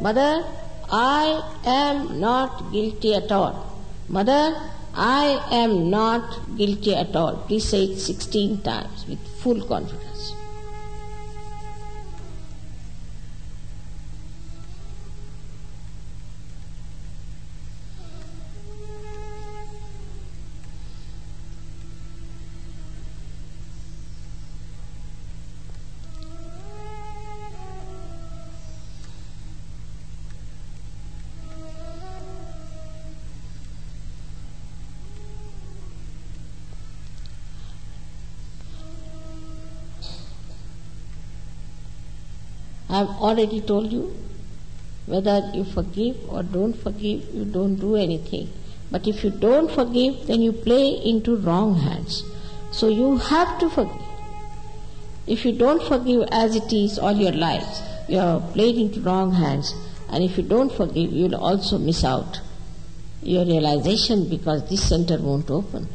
Mother, 0.00 0.44
I 0.90 1.42
am 1.64 2.20
not 2.20 2.70
guilty 2.70 3.14
at 3.14 3.32
all. 3.32 3.80
Mother, 4.08 4.54
I 4.94 5.42
am 5.50 5.88
not 5.90 6.56
guilty 6.56 6.94
at 6.94 7.16
all. 7.16 7.36
Please 7.46 7.68
say 7.68 7.84
it 7.84 7.98
16 7.98 8.60
times 8.62 9.06
with 9.08 9.18
full 9.40 9.60
confidence. 9.64 10.11
I 42.92 42.98
have 42.98 43.08
already 43.08 43.62
told 43.62 43.90
you 43.90 44.14
whether 45.06 45.50
you 45.54 45.64
forgive 45.64 46.16
or 46.28 46.42
don't 46.42 46.74
forgive, 46.74 47.22
you 47.34 47.46
don't 47.46 47.76
do 47.76 47.96
anything. 47.96 48.50
But 48.90 49.08
if 49.08 49.24
you 49.24 49.30
don't 49.30 49.70
forgive, 49.70 50.26
then 50.26 50.42
you 50.42 50.52
play 50.52 51.00
into 51.02 51.36
wrong 51.36 51.74
hands. 51.76 52.22
So 52.70 52.88
you 52.88 53.16
have 53.16 53.58
to 53.60 53.70
forgive. 53.70 54.02
If 55.26 55.46
you 55.46 55.52
don't 55.52 55.82
forgive 55.82 56.28
as 56.30 56.54
it 56.54 56.70
is 56.70 56.98
all 56.98 57.12
your 57.12 57.32
lives, 57.32 57.80
you 58.08 58.18
are 58.18 58.40
played 58.52 58.76
into 58.76 59.00
wrong 59.00 59.32
hands. 59.32 59.74
And 60.10 60.22
if 60.22 60.36
you 60.36 60.42
don't 60.42 60.70
forgive, 60.70 61.12
you 61.12 61.28
will 61.28 61.36
also 61.36 61.78
miss 61.78 62.04
out 62.04 62.40
your 63.22 63.46
realization 63.46 64.28
because 64.28 64.68
this 64.68 64.86
center 64.86 65.16
won't 65.16 65.50
open. 65.50 65.88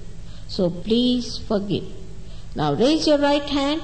So 0.48 0.72
please 0.72 1.38
forgive. 1.38 1.84
Now 2.56 2.74
raise 2.74 3.06
your 3.06 3.20
right 3.20 3.44
hand 3.44 3.84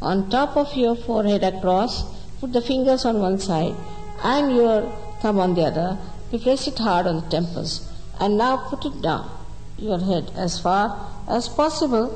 on 0.00 0.30
top 0.30 0.56
of 0.56 0.76
your 0.76 0.94
forehead 0.94 1.42
across 1.42 2.21
Put 2.42 2.54
the 2.54 2.60
fingers 2.60 3.04
on 3.04 3.20
one 3.20 3.38
side 3.38 3.76
and 4.24 4.56
your 4.56 4.90
thumb 5.20 5.38
on 5.38 5.54
the 5.54 5.62
other. 5.62 5.96
You 6.32 6.40
press 6.40 6.66
it 6.66 6.76
hard 6.76 7.06
on 7.06 7.20
the 7.20 7.28
temples. 7.28 7.88
And 8.18 8.36
now 8.36 8.56
put 8.68 8.84
it 8.84 9.00
down, 9.00 9.30
your 9.78 10.00
head 10.00 10.32
as 10.34 10.58
far 10.58 11.08
as 11.28 11.48
possible. 11.48 12.08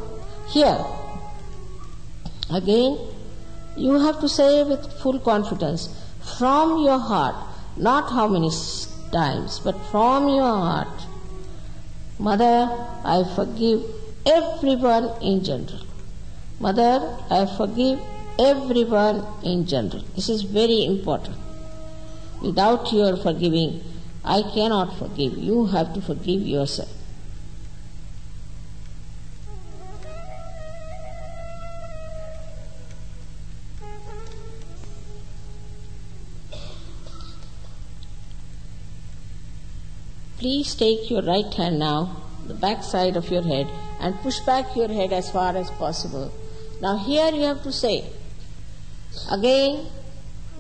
Here. 0.49 0.85
Again, 2.51 2.99
you 3.77 4.01
have 4.01 4.21
to 4.21 4.29
say 4.29 4.65
with 4.65 4.93
full 5.01 5.21
confidence 5.21 5.95
from 6.39 6.83
your 6.83 6.99
heart, 6.99 7.37
not 7.77 8.11
how 8.11 8.27
many 8.27 8.51
times, 9.13 9.61
but 9.61 9.77
from 9.93 10.29
your 10.29 10.43
heart. 10.43 11.07
Mother, 12.19 12.69
I 13.05 13.23
forgive 13.37 13.81
everyone 14.27 15.09
in 15.23 15.45
general. 15.45 15.83
Mother, 16.59 17.17
I 17.31 17.47
forgive 17.57 18.01
everyone 18.39 19.27
in 19.43 19.67
general. 19.67 20.03
This 20.15 20.29
is 20.29 20.43
very 20.43 20.85
important. 20.85 21.37
Without 22.43 22.93
your 22.93 23.17
forgiving, 23.17 23.83
I 24.25 24.43
cannot 24.43 24.99
forgive. 24.99 25.39
You 25.39 25.67
have 25.67 25.95
to 25.95 26.01
forgive 26.01 26.43
yourself. 26.43 26.91
Please 40.39 40.75
take 40.75 41.11
your 41.11 41.23
right 41.23 41.53
hand 41.55 41.79
now, 41.79 42.23
the 42.47 42.55
back 42.55 42.85
side 42.85 43.17
of 43.17 43.31
your 43.31 43.43
head, 43.43 43.67
and 43.99 44.15
push 44.21 44.39
back 44.41 44.77
your 44.77 44.89
head 44.89 45.13
as 45.13 45.31
far 45.31 45.57
as 45.57 45.71
possible. 45.71 46.31
Now, 46.81 46.99
here 46.99 47.33
you 47.33 47.43
have 47.45 47.63
to 47.63 47.73
say, 47.73 48.05
Again, 49.31 49.87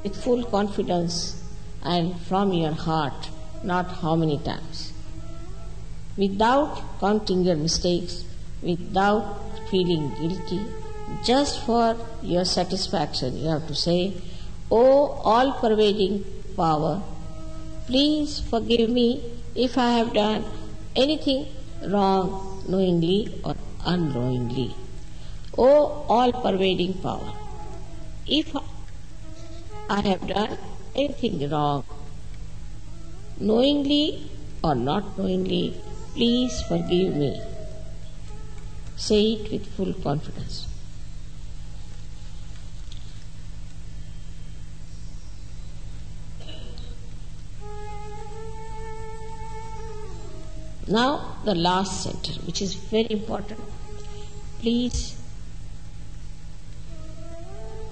with 0.02 0.16
full 0.16 0.44
confidence 0.44 1.42
and 1.82 2.18
from 2.22 2.52
your 2.52 2.72
heart, 2.72 3.28
not 3.62 3.86
how 4.02 4.16
many 4.16 4.38
times. 4.38 4.92
Without 6.16 6.82
counting 7.00 7.44
your 7.44 7.56
mistakes, 7.56 8.24
without 8.62 9.38
feeling 9.70 10.10
guilty, 10.20 10.64
just 11.24 11.60
for 11.64 11.96
your 12.22 12.44
satisfaction, 12.44 13.36
you 13.36 13.48
have 13.48 13.66
to 13.68 13.74
say, 13.74 14.14
O 14.70 14.82
all 15.22 15.52
pervading 15.52 16.24
power, 16.56 17.02
please 17.86 18.40
forgive 18.40 18.90
me 18.90 19.22
if 19.54 19.78
I 19.78 19.90
have 19.98 20.12
done 20.12 20.44
anything 20.96 21.46
wrong 21.86 22.64
knowingly 22.68 23.40
or 23.44 23.54
unknowingly. 23.84 24.74
O 25.56 26.04
all 26.08 26.32
pervading 26.32 26.94
power 26.94 27.45
if 28.28 28.54
I 29.88 30.00
have 30.00 30.26
done 30.26 30.58
anything 30.94 31.48
wrong, 31.48 31.84
knowingly 33.38 34.30
or 34.62 34.74
not 34.74 35.16
knowingly, 35.16 35.80
please 36.14 36.62
forgive 36.62 37.14
me. 37.14 37.40
Say 38.96 39.32
it 39.32 39.52
with 39.52 39.66
full 39.76 39.92
confidence. 39.94 40.66
Now, 50.88 51.36
the 51.44 51.54
last 51.54 52.04
center, 52.04 52.40
which 52.42 52.62
is 52.62 52.74
very 52.74 53.08
important. 53.10 53.60
Please 54.60 55.15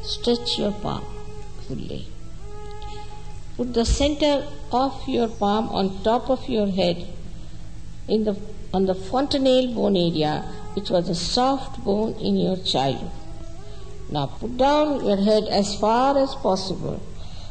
Stretch 0.05 0.59
your 0.59 0.73
palm 0.73 1.03
fully. 1.67 2.07
Put 3.57 3.73
the 3.73 3.87
center 3.87 4.47
of 4.71 5.09
your 5.09 5.29
palm 5.29 5.71
on 5.71 6.03
top 6.03 6.29
of 6.29 6.47
your 6.47 6.67
head 6.67 7.07
in 8.07 8.25
the, 8.25 8.37
on 8.75 8.85
the 8.85 8.95
fontanelle 8.95 9.75
bone 9.75 9.97
area, 9.97 10.43
which 10.75 10.91
was 10.91 11.09
a 11.09 11.15
soft 11.15 11.83
bone 11.83 12.13
in 12.15 12.37
your 12.37 12.59
childhood. 12.59 13.11
Now 14.11 14.27
put 14.27 14.59
down 14.59 15.07
your 15.07 15.17
head 15.17 15.45
as 15.45 15.75
far 15.79 16.19
as 16.19 16.35
possible 16.35 17.03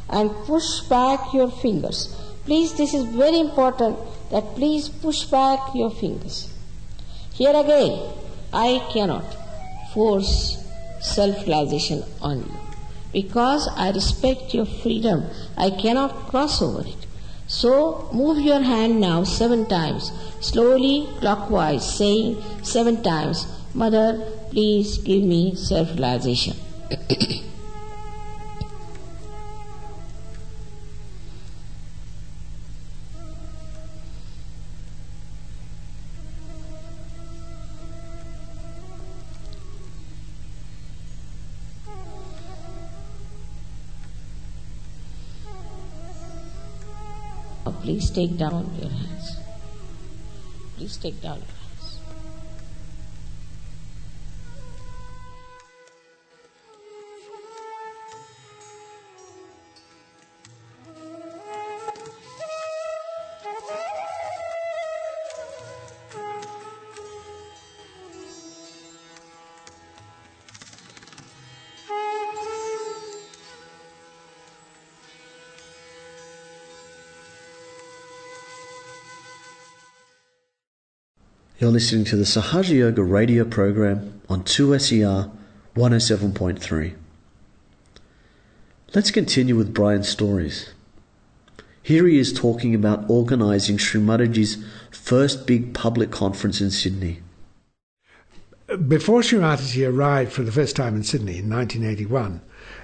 and 0.10 0.30
push 0.46 0.82
back 0.82 1.34
your 1.34 1.50
fingers. 1.50 2.16
Please, 2.46 2.74
this 2.76 2.94
is 2.94 3.06
very 3.06 3.40
important 3.40 3.98
that 4.30 4.56
please 4.56 4.90
push 4.90 5.24
back 5.24 5.74
your 5.74 5.90
fingers. 5.90 6.54
Here 7.34 7.56
again, 7.56 8.12
I 8.52 8.88
cannot 8.94 9.26
force 9.94 10.63
self 11.04 11.46
realization 11.46 12.04
on 12.22 12.40
you. 12.40 12.58
Because 13.12 13.70
I 13.76 13.92
respect 13.92 14.54
your 14.54 14.66
freedom, 14.66 15.26
I 15.56 15.70
cannot 15.70 16.28
cross 16.30 16.62
over 16.62 16.82
it. 16.88 17.06
So 17.48 18.10
move 18.12 18.40
your 18.40 18.62
hand 18.62 19.00
now 19.00 19.24
seven 19.24 19.68
times, 19.68 20.12
slowly 20.40 21.08
clockwise, 21.20 21.86
saying 21.98 22.42
seven 22.64 23.04
times, 23.04 23.46
Mother, 23.74 24.20
please 24.50 24.98
give 24.98 25.24
me 25.24 25.56
self 25.56 25.90
realization. 25.90 26.56
take 48.14 48.38
down 48.38 48.70
your 48.80 48.90
hands. 48.90 49.38
Please 50.78 50.98
take 50.98 51.22
down 51.22 51.38
your 51.38 51.48
hands. 51.48 51.63
You're 81.64 81.72
listening 81.72 82.04
to 82.08 82.18
the 82.18 82.26
Sahaja 82.26 82.76
Yoga 82.76 83.04
radio 83.04 83.46
program 83.46 84.20
on 84.28 84.44
2SER 84.44 85.32
107.3. 85.78 86.96
Let's 88.94 89.12
continue 89.12 89.56
with 89.56 89.74
Brian's 89.74 90.10
stories. 90.10 90.74
Here 91.82 92.06
he 92.06 92.20
is 92.20 92.34
talking 92.34 92.76
about 92.76 93.10
organising 93.10 93.78
Srimataji's 93.78 94.62
first 94.92 95.48
big 95.48 95.74
public 95.74 96.12
conference 96.12 96.60
in 96.60 96.70
Sydney. 96.70 97.22
Before 98.86 99.22
Srimataji 99.22 99.90
arrived 99.90 100.34
for 100.34 100.44
the 100.44 100.52
first 100.52 100.76
time 100.76 100.98
in 100.98 101.04
Sydney 101.04 101.38
in 101.38 101.50
1981, 101.50 102.42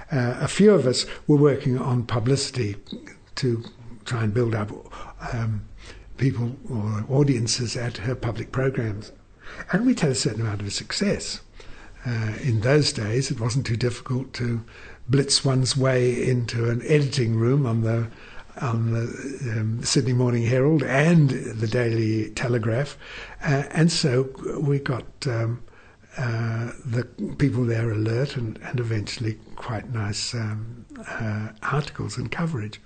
uh, 0.09 0.37
a 0.39 0.47
few 0.47 0.73
of 0.73 0.87
us 0.87 1.05
were 1.27 1.35
working 1.35 1.77
on 1.77 2.03
publicity 2.03 2.77
to 3.35 3.61
try 4.05 4.23
and 4.23 4.33
build 4.33 4.55
up 4.55 4.71
um, 5.33 5.65
people 6.19 6.55
or 6.69 7.05
audiences 7.09 7.75
at 7.75 7.97
her 7.97 8.13
public 8.13 8.51
programs. 8.51 9.11
And 9.71 9.85
we'd 9.85 9.99
had 9.99 10.11
a 10.11 10.15
certain 10.15 10.41
amount 10.41 10.61
of 10.61 10.71
success. 10.71 11.41
Uh, 12.05 12.33
in 12.41 12.61
those 12.61 12.93
days, 12.93 13.31
it 13.31 13.39
wasn't 13.39 13.65
too 13.65 13.75
difficult 13.75 14.33
to 14.33 14.63
blitz 15.07 15.43
one's 15.43 15.75
way 15.75 16.29
into 16.29 16.69
an 16.69 16.81
editing 16.85 17.35
room 17.35 17.65
on 17.65 17.81
the 17.81 18.07
on 18.61 18.91
the 18.91 19.57
um, 19.57 19.81
Sydney 19.83 20.11
Morning 20.11 20.45
Herald 20.45 20.83
and 20.83 21.29
the 21.29 21.67
Daily 21.67 22.29
Telegraph, 22.31 22.97
uh, 23.41 23.63
and 23.71 23.89
so 23.89 24.29
we 24.59 24.79
got 24.79 25.05
um, 25.27 25.63
uh, 26.17 26.71
the 26.85 27.05
people 27.37 27.63
there 27.63 27.89
alert 27.91 28.35
and, 28.35 28.59
and 28.63 28.79
eventually 28.79 29.37
quite 29.55 29.93
nice 29.93 30.33
um, 30.33 30.85
uh, 31.07 31.49
articles 31.61 32.17
and 32.17 32.31
coverage. 32.31 32.81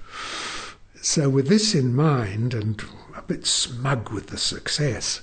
So, 1.01 1.27
with 1.29 1.47
this 1.47 1.73
in 1.73 1.95
mind, 1.95 2.53
and 2.53 2.81
a 3.15 3.21
bit 3.21 3.45
smug 3.45 4.09
with 4.11 4.27
the 4.27 4.37
success, 4.37 5.21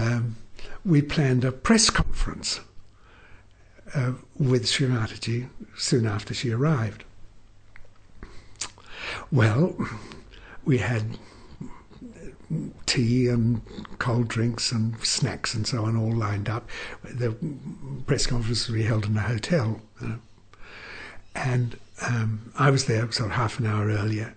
um, 0.00 0.36
we 0.84 1.02
planned 1.02 1.44
a 1.44 1.52
press 1.52 1.90
conference 1.90 2.60
uh, 3.94 4.12
with 4.36 4.64
Srimataji 4.64 5.48
soon 5.76 6.06
after 6.06 6.34
she 6.34 6.50
arrived. 6.50 7.04
Well, 9.30 9.76
we 10.64 10.78
had 10.78 11.18
tea 12.86 13.28
and 13.28 13.60
cold 13.98 14.28
drinks 14.28 14.72
and 14.72 14.98
snacks 15.04 15.54
and 15.54 15.66
so 15.66 15.84
on 15.84 15.96
all 15.96 16.14
lined 16.14 16.48
up. 16.48 16.68
The 17.02 17.36
press 18.06 18.26
conference 18.26 18.68
we 18.68 18.84
held 18.84 19.06
in 19.06 19.16
a 19.16 19.22
hotel. 19.22 19.80
You 20.00 20.08
know. 20.08 20.18
And 21.34 21.78
um, 22.02 22.52
I 22.58 22.70
was 22.70 22.86
there 22.86 23.10
sort 23.12 23.30
of 23.30 23.36
half 23.36 23.58
an 23.58 23.66
hour 23.66 23.88
earlier. 23.88 24.34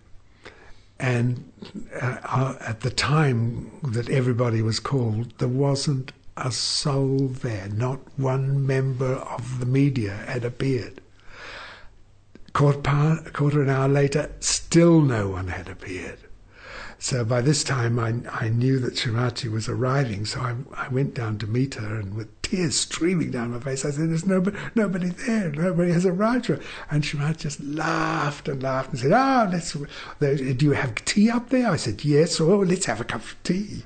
And 1.02 1.52
uh, 2.00 2.56
at 2.62 2.82
the 2.82 2.92
time 2.92 3.72
that 3.82 4.08
everybody 4.08 4.62
was 4.62 4.80
called, 4.80 5.36
there 5.40 5.48
wasn't 5.48 6.12
a 6.38 6.52
soul 6.52 7.28
there. 7.28 7.70
Not 7.70 8.00
one 8.18 8.68
member 8.68 9.16
of 9.16 9.60
the 9.60 9.66
media 9.66 10.14
had 10.28 10.46
appeared. 10.46 11.02
Quarter, 12.54 13.32
quarter 13.34 13.64
an 13.64 13.70
hour 13.70 13.88
later, 13.88 14.32
still 14.42 15.02
no 15.02 15.30
one 15.30 15.48
had 15.48 15.70
appeared. 15.70 16.20
So 17.00 17.26
by 17.26 17.42
this 17.42 17.64
time, 17.64 17.98
I, 17.98 18.14
I 18.30 18.50
knew 18.50 18.78
that 18.78 18.94
Srimati 18.94 19.52
was 19.52 19.68
arriving. 19.68 20.28
So 20.28 20.40
I, 20.40 20.56
I 20.76 20.88
went 20.90 21.16
down 21.16 21.40
to 21.40 21.48
meet 21.48 21.74
her, 21.76 21.96
and 21.96 22.14
with 22.14 22.41
tears 22.58 22.76
streaming 22.76 23.32
down 23.32 23.52
my 23.52 23.60
face, 23.60 23.86
I 23.86 23.92
said, 23.92 24.10
"There's 24.10 24.26
nobody, 24.26 24.58
nobody 24.76 25.10
there. 25.10 25.52
Nobody 25.52 25.92
has 25.94 26.06
arrived." 26.06 26.50
And 26.90 27.04
Srimati 27.04 27.38
just 27.38 27.62
laughed 27.62 28.48
and 28.48 28.62
laughed 28.62 28.92
and 28.92 29.00
said, 29.00 29.14
"Ah, 29.14 29.48
oh, 29.48 29.52
let's. 29.52 29.74
Do 30.54 30.66
you 30.66 30.72
have 30.72 30.96
tea 31.06 31.30
up 31.30 31.50
there?" 31.50 31.70
I 31.70 31.78
said, 31.78 32.04
"Yes." 32.04 32.40
Oh, 32.42 32.60
let's 32.60 32.86
have 32.86 33.02
a 33.02 33.06
cup 33.06 33.22
of 33.22 33.36
tea. 33.44 33.84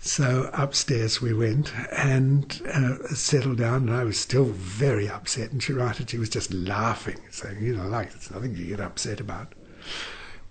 So 0.00 0.48
upstairs 0.54 1.20
we 1.20 1.34
went 1.34 1.72
and 1.92 2.62
uh, 2.72 3.08
settled 3.08 3.58
down, 3.58 3.88
and 3.88 3.94
I 3.94 4.04
was 4.04 4.18
still 4.18 4.46
very 4.46 5.08
upset. 5.08 5.52
And 5.52 5.60
Srimati 5.60 6.18
was 6.18 6.30
just 6.30 6.52
laughing, 6.52 7.18
saying, 7.30 7.62
"You 7.62 7.76
know, 7.76 7.88
like 7.88 8.14
it's 8.14 8.30
nothing 8.30 8.56
you 8.56 8.66
get 8.66 8.80
upset 8.80 9.20
about." 9.20 9.54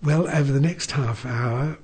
Well, 0.04 0.28
over 0.28 0.52
the 0.52 0.62
next 0.62 0.92
half 0.92 1.26
hour, 1.26 1.80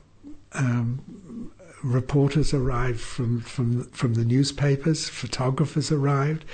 um, 0.52 1.52
reporters 1.84 2.54
arrived 2.54 3.00
from, 3.00 3.42
from, 3.42 3.84
from 3.86 4.14
the 4.16 4.26
newspapers, 4.26 5.10
photographers 5.10 5.92
arrived. 5.92 6.46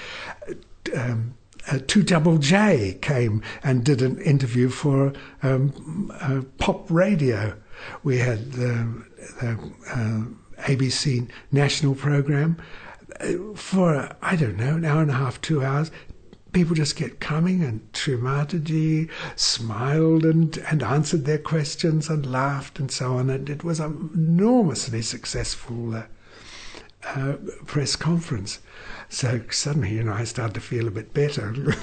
Um, 0.96 1.36
uh, 1.68 1.74
2JJ 1.74 3.02
came 3.02 3.44
and 3.64 3.84
did 3.84 4.02
an 4.02 4.20
interview 4.22 4.70
for 4.70 5.14
um, 5.44 6.12
uh, 6.20 6.42
pop 6.58 6.90
radio. 6.90 7.56
We 8.04 8.18
had 8.18 8.54
the, 8.54 9.04
the 9.40 9.72
uh, 9.92 10.64
ABC 10.64 11.30
national 11.52 11.96
program 11.96 12.58
uh, 13.20 13.34
for, 13.56 14.16
I 14.22 14.36
don't 14.36 14.58
know, 14.58 14.76
an 14.76 14.86
hour 14.86 15.02
and 15.02 15.12
a 15.12 15.16
half, 15.16 15.40
two 15.42 15.64
hours 15.64 15.92
people 16.52 16.76
just 16.76 16.96
kept 16.96 17.20
coming 17.20 17.64
and 17.64 17.92
Srimataji 17.94 19.10
smiled 19.36 20.26
and, 20.26 20.58
and 20.70 20.82
answered 20.84 21.26
their 21.26 21.38
questions 21.38 22.10
and 22.10 22.26
laughed 22.32 22.80
and 22.80 22.92
so 22.92 23.18
on. 23.18 23.30
And 23.30 23.50
it 23.50 23.64
was 23.64 23.80
an 23.80 24.12
enormously 24.14 25.02
successful 25.02 25.96
uh, 25.96 26.04
uh, 27.04 27.34
press 27.66 27.96
conference. 27.96 28.60
So 29.10 29.42
suddenly, 29.50 29.94
you 29.94 30.04
know, 30.04 30.14
I 30.14 30.24
started 30.24 30.54
to 30.54 30.62
feel 30.62 30.88
a 30.88 30.92
bit 30.92 31.14
better. 31.14 31.54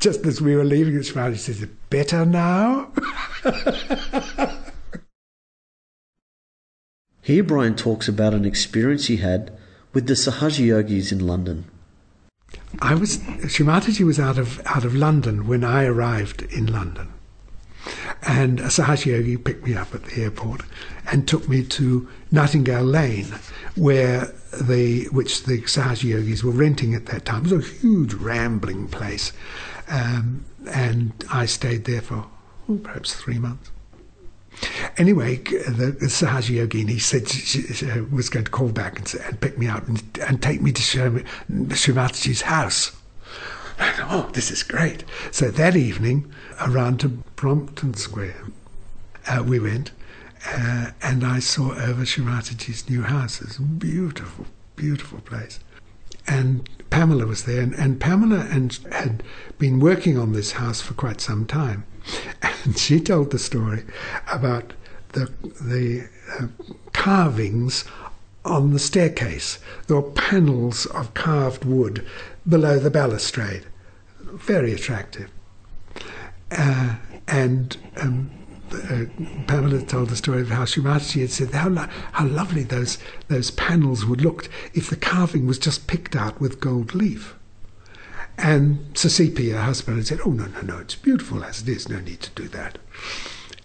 just 0.00 0.26
as 0.26 0.40
we 0.40 0.56
were 0.56 0.64
leaving, 0.64 0.94
Srimataji 0.94 1.38
says, 1.38 1.66
better 1.90 2.24
now? 2.26 2.92
Here 7.22 7.42
Brian 7.42 7.74
talks 7.74 8.06
about 8.06 8.34
an 8.34 8.44
experience 8.44 9.06
he 9.06 9.16
had 9.16 9.56
with 9.94 10.06
the 10.06 10.12
Sahaja 10.12 10.66
Yogis 10.66 11.10
in 11.10 11.26
London. 11.26 11.64
I 12.80 12.94
was 12.94 13.18
Srimataji 13.18 14.04
was 14.04 14.18
out 14.18 14.38
of 14.38 14.60
out 14.66 14.84
of 14.84 14.94
London 14.94 15.46
when 15.46 15.64
I 15.64 15.84
arrived 15.84 16.42
in 16.42 16.66
London, 16.66 17.08
and 18.22 18.60
a 18.60 18.64
Sahaja 18.64 19.06
Yogi 19.06 19.36
picked 19.36 19.66
me 19.66 19.74
up 19.74 19.94
at 19.94 20.04
the 20.04 20.22
airport 20.22 20.62
and 21.10 21.28
took 21.28 21.48
me 21.48 21.62
to 21.64 22.08
Nightingale 22.30 22.84
Lane, 22.84 23.34
where 23.76 24.32
the 24.60 25.06
which 25.08 25.44
the 25.44 25.62
Sahaja 25.62 26.04
Yogis 26.04 26.42
were 26.42 26.52
renting 26.52 26.94
at 26.94 27.06
that 27.06 27.24
time. 27.24 27.46
It 27.46 27.52
was 27.52 27.64
a 27.64 27.70
huge 27.80 28.14
rambling 28.14 28.88
place, 28.88 29.32
um, 29.88 30.44
and 30.70 31.12
I 31.30 31.46
stayed 31.46 31.84
there 31.84 32.02
for 32.02 32.26
oh, 32.68 32.76
perhaps 32.78 33.14
three 33.14 33.38
months. 33.38 33.70
Anyway, 34.96 35.36
the, 35.36 35.96
Sahaja 36.02 36.66
Yogini 36.66 37.00
said 37.00 37.28
she, 37.28 37.62
she, 37.62 37.86
was 38.12 38.28
going 38.28 38.44
to 38.44 38.50
call 38.50 38.68
back 38.68 38.98
and, 38.98 39.14
and 39.26 39.40
pick 39.40 39.58
me 39.58 39.66
up 39.66 39.86
and, 39.88 40.02
and 40.26 40.42
take 40.42 40.62
me 40.62 40.72
to 40.72 40.82
Srimataji's 40.82 42.42
house. 42.42 42.92
And, 43.78 43.96
oh, 44.08 44.30
this 44.32 44.50
is 44.50 44.62
great. 44.62 45.04
So 45.30 45.50
that 45.50 45.76
evening, 45.76 46.32
around 46.60 47.00
to 47.00 47.08
Brompton 47.08 47.94
Square, 47.94 48.44
uh, 49.26 49.42
we 49.44 49.58
went, 49.58 49.90
uh, 50.46 50.90
and 51.02 51.24
I 51.24 51.40
saw 51.40 51.72
over 51.72 52.02
Srimataji's 52.02 52.88
new 52.88 53.02
house. 53.02 53.40
It's 53.40 53.58
a 53.58 53.62
beautiful, 53.62 54.46
beautiful 54.76 55.20
place. 55.20 55.58
And 56.26 56.68
Pamela 56.90 57.26
was 57.26 57.44
there, 57.44 57.60
and, 57.60 57.74
and 57.74 58.00
Pamela 58.00 58.46
and, 58.50 58.78
had 58.92 59.22
been 59.58 59.80
working 59.80 60.18
on 60.18 60.32
this 60.32 60.52
house 60.52 60.80
for 60.80 60.94
quite 60.94 61.20
some 61.20 61.46
time. 61.46 61.84
And 62.64 62.78
she 62.78 62.98
told 62.98 63.30
the 63.30 63.38
story 63.38 63.84
about 64.32 64.72
the, 65.12 65.30
the 65.60 66.08
uh, 66.38 66.46
carvings 66.94 67.84
on 68.44 68.72
the 68.72 68.78
staircase. 68.78 69.58
There 69.86 69.96
were 69.98 70.10
panels 70.12 70.86
of 70.86 71.12
carved 71.12 71.66
wood 71.66 72.06
below 72.48 72.78
the 72.78 72.90
balustrade. 72.90 73.66
Very 74.20 74.72
attractive. 74.72 75.30
Uh, 76.50 76.96
and 77.28 77.76
um, 77.96 78.30
uh, 78.74 79.44
Pamela 79.46 79.82
told 79.82 80.08
the 80.08 80.16
story 80.16 80.40
of 80.42 80.48
how 80.50 80.64
Srimataji 80.64 81.20
had 81.20 81.30
said 81.30 81.50
how, 81.50 81.68
lo- 81.68 81.88
how 82.12 82.26
lovely 82.26 82.62
those, 82.62 82.98
those 83.28 83.50
panels 83.50 84.04
would 84.04 84.20
look 84.20 84.48
if 84.74 84.90
the 84.90 84.96
carving 84.96 85.46
was 85.46 85.58
just 85.58 85.86
picked 85.86 86.16
out 86.16 86.40
with 86.40 86.60
gold 86.60 86.94
leaf. 86.94 87.34
And 88.36 88.86
Sir 88.94 89.08
CP, 89.08 89.52
her 89.52 89.62
husband, 89.62 89.98
had 89.98 90.06
said, 90.06 90.20
Oh, 90.24 90.30
no, 90.30 90.46
no, 90.46 90.60
no, 90.62 90.78
it's 90.78 90.96
beautiful 90.96 91.44
as 91.44 91.62
it 91.62 91.68
is, 91.68 91.88
no 91.88 92.00
need 92.00 92.20
to 92.22 92.30
do 92.30 92.48
that. 92.48 92.78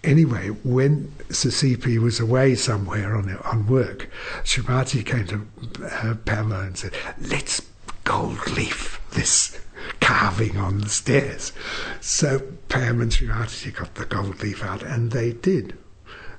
anyway, 0.04 0.48
when 0.64 1.12
CP 1.28 1.98
was 1.98 2.20
away 2.20 2.54
somewhere 2.54 3.16
on 3.16 3.36
on 3.44 3.66
work, 3.66 4.08
Srimati 4.44 5.04
came 5.04 5.26
to 5.26 5.46
uh, 5.84 6.14
Pamela 6.24 6.60
and 6.64 6.76
said, 6.78 6.92
"Let's 7.20 7.62
gold 8.04 8.46
leaf 8.50 9.00
this 9.12 9.58
carving 10.00 10.56
on 10.56 10.80
the 10.82 10.88
stairs." 10.88 11.52
So 12.00 12.40
Pam 12.68 13.00
and 13.00 13.10
Srimati 13.10 13.74
got 13.74 13.94
the 13.96 14.04
gold 14.04 14.42
leaf 14.42 14.62
out, 14.62 14.82
and 14.82 15.10
they 15.10 15.32
did. 15.32 15.76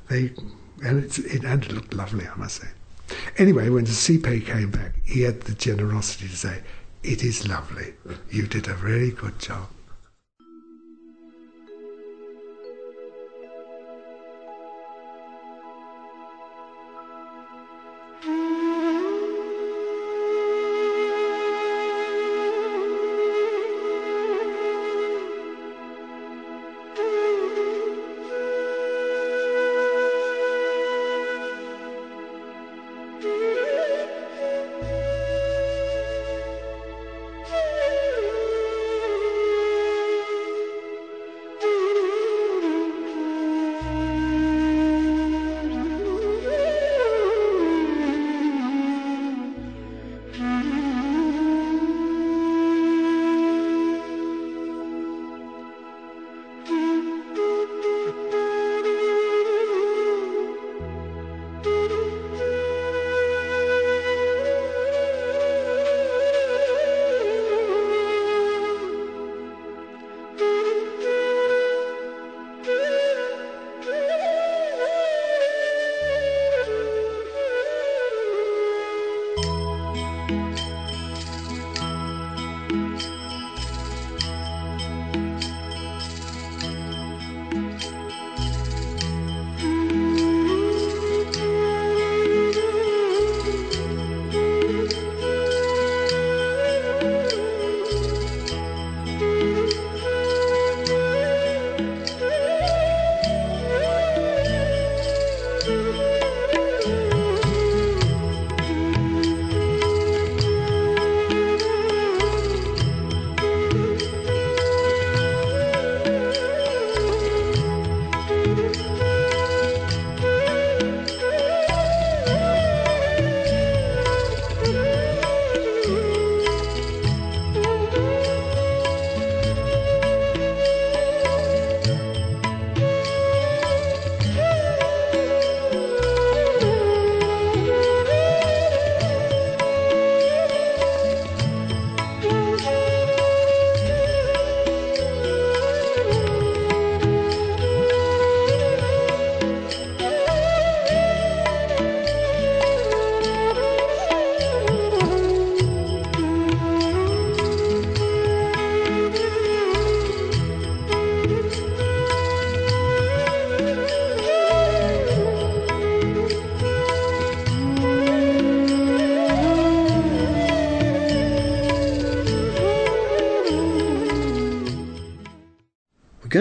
They 0.09 0.33
and 0.83 1.03
it, 1.03 1.17
and 1.17 1.63
it 1.63 1.71
looked 1.71 1.93
lovely, 1.93 2.27
I 2.27 2.35
must 2.37 2.61
say. 2.61 2.69
Anyway, 3.37 3.69
when 3.69 3.85
the 3.85 3.91
CP 3.91 4.45
came 4.45 4.71
back, 4.71 4.95
he 5.03 5.21
had 5.21 5.41
the 5.41 5.53
generosity 5.53 6.27
to 6.27 6.37
say, 6.37 6.61
"It 7.03 7.23
is 7.23 7.47
lovely. 7.47 7.93
You 8.29 8.47
did 8.47 8.67
a 8.67 8.75
really 8.75 9.11
good 9.11 9.39
job." 9.39 9.69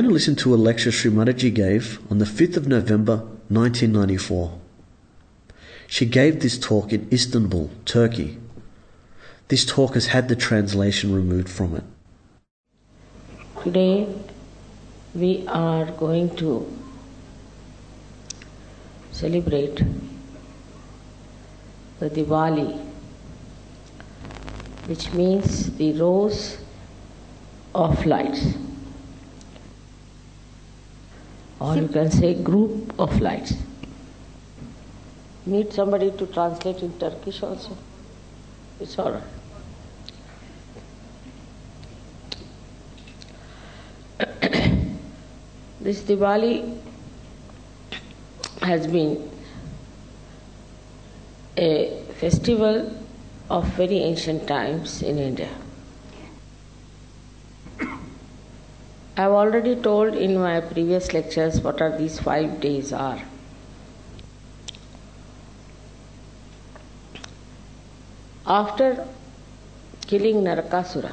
Going 0.01 0.09
to 0.09 0.15
listen 0.15 0.37
to 0.37 0.55
a 0.55 0.57
lecture 0.57 0.91
Sri 0.91 1.11
Mataji 1.11 1.53
gave 1.53 2.01
on 2.11 2.17
the 2.17 2.25
5th 2.25 2.57
of 2.57 2.67
November 2.67 3.17
1994. 3.49 4.59
She 5.89 6.07
gave 6.07 6.41
this 6.41 6.59
talk 6.59 6.95
in 6.95 7.07
Istanbul, 7.13 7.69
Turkey. 7.85 8.39
This 9.49 9.67
talk 9.67 9.93
has 9.93 10.07
had 10.07 10.31
the 10.31 10.37
translation 10.37 11.15
removed 11.15 11.51
from 11.51 11.77
it. 11.77 11.85
Today 13.63 14.09
we 15.15 15.47
are 15.47 15.85
going 15.85 16.35
to 16.37 16.67
celebrate 19.13 19.85
the 21.99 22.09
Diwali, 22.09 22.87
which 24.87 25.13
means 25.13 25.77
the 25.77 25.93
rows 25.93 26.57
of 27.75 28.07
lights 28.07 28.55
or 31.61 31.77
you 31.77 31.87
can 31.89 32.11
say 32.11 32.35
group 32.35 32.99
of 32.99 33.21
lights. 33.21 33.55
Need 35.47 35.73
somebody 35.73 36.11
to 36.13 36.27
translate 36.27 36.79
in 36.83 36.99
Turkish 36.99 37.43
also? 37.43 37.77
It's 38.81 38.99
all 38.99 39.13
right. 39.13 39.23
this 45.81 46.03
Diwali 46.03 46.79
has 48.63 48.87
been 48.87 49.31
a 51.57 52.03
festival 52.19 52.95
of 53.51 53.67
very 53.77 53.99
ancient 53.99 54.47
times 54.47 55.03
in 55.03 55.19
India. 55.19 55.51
I've 59.21 59.33
already 59.33 59.77
told 59.77 60.15
in 60.15 60.39
my 60.39 60.61
previous 60.61 61.13
lectures 61.13 61.61
what 61.61 61.83
are 61.83 61.95
these 61.97 62.19
five 62.19 62.59
days 62.61 62.91
are. 62.91 63.21
After 68.47 69.07
killing 70.07 70.37
Narakasura, 70.45 71.13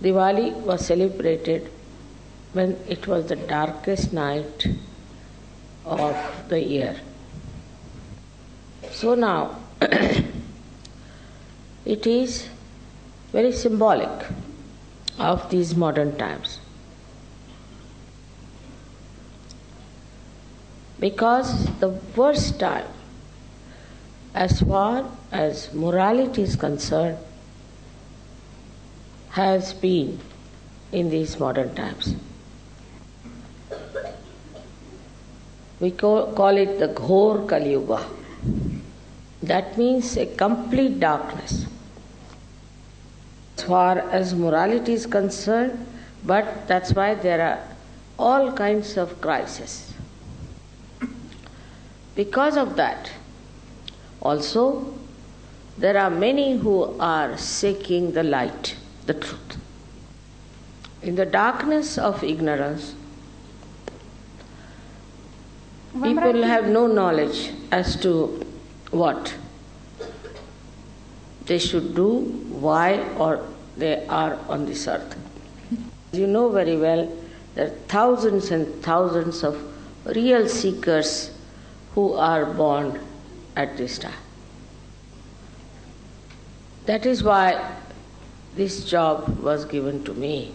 Diwali 0.00 0.52
was 0.70 0.86
celebrated 0.86 1.68
when 2.52 2.78
it 2.88 3.08
was 3.08 3.26
the 3.26 3.36
darkest 3.36 4.12
night 4.12 4.68
of 5.84 6.16
the 6.48 6.62
year. 6.62 6.96
So 8.92 9.16
now 9.16 9.56
it 11.84 12.06
is 12.06 12.48
very 13.32 13.52
symbolic 13.52 14.26
of 15.18 15.48
these 15.50 15.76
modern 15.76 16.16
times. 16.16 16.58
Because 20.98 21.66
the 21.80 21.88
worst 22.16 22.58
time, 22.60 22.86
as 24.34 24.60
far 24.60 25.10
as 25.32 25.72
morality 25.72 26.42
is 26.42 26.56
concerned, 26.56 27.18
has 29.30 29.72
been 29.74 30.18
in 30.92 31.10
these 31.10 31.38
modern 31.38 31.74
times. 31.74 32.14
We 35.78 35.92
call, 35.92 36.56
it 36.58 36.78
the 36.78 36.88
Ghor 36.88 37.46
Kali 37.46 37.70
Yuga. 37.70 38.04
That 39.42 39.78
means 39.78 40.16
a 40.18 40.26
complete 40.26 41.00
darkness. 41.00 41.64
As 43.70 43.72
far 43.72 43.98
as 44.10 44.34
morality 44.34 44.94
is 44.94 45.06
concerned, 45.06 45.86
but 46.24 46.66
that's 46.66 46.92
why 46.92 47.14
there 47.14 47.40
are 47.40 47.60
all 48.18 48.50
kinds 48.50 48.96
of 48.96 49.20
crises. 49.20 49.94
Because 52.16 52.56
of 52.56 52.74
that, 52.74 53.12
also, 54.20 54.92
there 55.78 55.96
are 55.96 56.10
many 56.10 56.56
who 56.56 56.98
are 56.98 57.38
seeking 57.38 58.10
the 58.10 58.24
light, 58.24 58.74
the 59.06 59.14
truth. 59.14 59.56
In 61.02 61.14
the 61.14 61.24
darkness 61.24 61.96
of 61.96 62.24
ignorance, 62.24 62.96
people 65.92 66.42
have 66.42 66.66
no 66.66 66.88
knowledge 66.88 67.52
as 67.70 67.94
to 68.02 68.44
what 68.90 69.32
they 71.46 71.60
should 71.60 71.94
do, 71.94 72.18
why, 72.66 72.98
or 73.16 73.46
they 73.80 74.06
are 74.06 74.38
on 74.48 74.66
this 74.66 74.86
earth. 74.86 75.16
You 76.12 76.26
know 76.26 76.48
very 76.50 76.76
well 76.76 77.10
there 77.54 77.66
are 77.66 77.76
thousands 77.88 78.50
and 78.50 78.82
thousands 78.82 79.42
of 79.42 79.60
real 80.06 80.48
seekers 80.48 81.30
who 81.94 82.14
are 82.14 82.46
born 82.46 83.00
at 83.56 83.76
this 83.76 83.98
time. 83.98 84.22
That 86.86 87.06
is 87.06 87.22
why 87.22 87.74
this 88.54 88.84
job 88.84 89.38
was 89.40 89.64
given 89.64 90.04
to 90.04 90.14
me, 90.14 90.52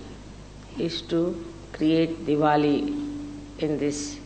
is 0.78 1.02
to 1.04 1.46
create 1.74 2.26
Diwali 2.26 2.88
in 3.60 3.78
these 3.78 4.20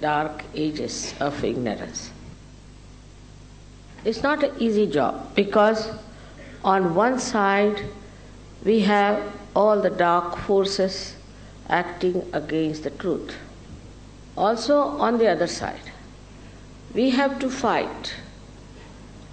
dark 0.00 0.44
ages 0.54 1.14
of 1.20 1.42
ignorance. 1.44 2.10
It's 4.04 4.22
not 4.22 4.42
an 4.42 4.52
easy 4.58 4.86
job 4.86 5.34
because 5.34 5.88
on 6.64 6.94
one 6.94 7.18
side 7.18 7.82
we 8.64 8.80
have 8.80 9.22
all 9.54 9.80
the 9.80 9.90
dark 9.90 10.36
forces 10.38 11.14
acting 11.68 12.22
against 12.32 12.82
the 12.84 12.90
truth. 12.90 13.34
Also, 14.36 14.78
on 14.78 15.18
the 15.18 15.28
other 15.28 15.46
side, 15.46 15.92
we 16.94 17.10
have 17.10 17.38
to 17.38 17.48
fight 17.48 18.14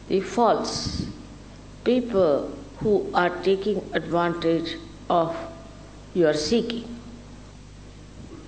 the 0.08 0.20
false 0.22 1.08
people 1.84 2.52
who 2.78 3.10
are 3.14 3.30
taking 3.42 3.82
advantage 3.94 4.78
of 5.10 5.36
your 6.14 6.34
seeking. 6.34 6.88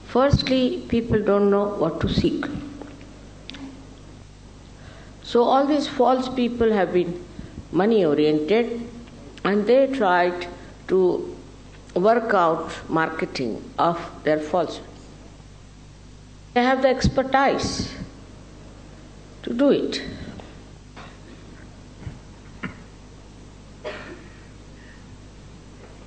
Firstly, 0.08 0.86
people 0.88 1.22
don't 1.22 1.50
know 1.50 1.66
what 1.66 2.00
to 2.02 2.10
seek. 2.10 2.46
So, 5.24 5.44
all 5.44 5.66
these 5.66 5.88
false 5.88 6.30
people 6.30 6.72
have 6.72 6.94
been 6.94 7.26
money 7.82 8.04
oriented 8.06 8.68
and 9.44 9.68
they 9.68 9.86
tried 9.88 10.48
to 10.88 11.00
work 11.96 12.34
out 12.34 12.72
marketing 12.90 13.54
of 13.78 14.00
their 14.24 14.40
falsehood. 14.40 14.88
They 16.54 16.64
have 16.64 16.82
the 16.82 16.90
expertise 16.90 17.94
to 19.44 19.54
do 19.54 19.72
it. 19.72 20.02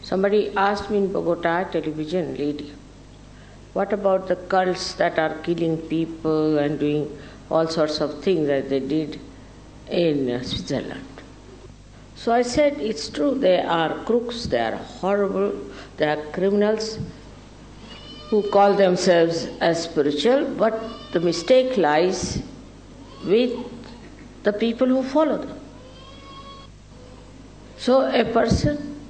Somebody 0.03 0.57
asked 0.57 0.89
me 0.91 0.99
in 0.99 1.13
Bogota, 1.13 1.65
television 1.65 2.35
lady, 2.37 2.73
what 3.75 3.93
about 3.93 4.27
the 4.27 4.37
cults 4.37 4.95
that 4.95 5.19
are 5.19 5.35
killing 5.41 5.77
people 5.77 6.59
and 6.59 6.81
doing 6.81 7.19
all 7.51 7.69
sorts 7.69 8.01
of 8.01 8.23
things 8.23 8.47
that 8.47 8.71
they 8.71 8.81
did 8.81 9.21
in 9.91 10.43
Switzerland? 10.43 11.18
So 12.19 12.33
I 12.33 12.43
said, 12.43 12.81
it's 12.81 13.09
true, 13.09 13.37
they 13.39 13.61
are 13.63 13.91
crooks, 14.05 14.47
they 14.47 14.59
are 14.59 14.75
horrible, 14.75 15.53
they 15.99 16.07
are 16.09 16.21
criminals 16.33 16.99
who 18.29 18.43
call 18.51 18.75
themselves 18.75 19.47
as 19.61 19.85
spiritual, 19.85 20.45
but 20.57 20.83
the 21.13 21.21
mistake 21.21 21.77
lies 21.77 22.43
with 23.25 23.53
the 24.43 24.53
people 24.53 24.89
who 24.89 25.05
follow 25.05 25.39
them. 25.39 25.61
So 27.77 28.11
a 28.11 28.25
person 28.25 29.01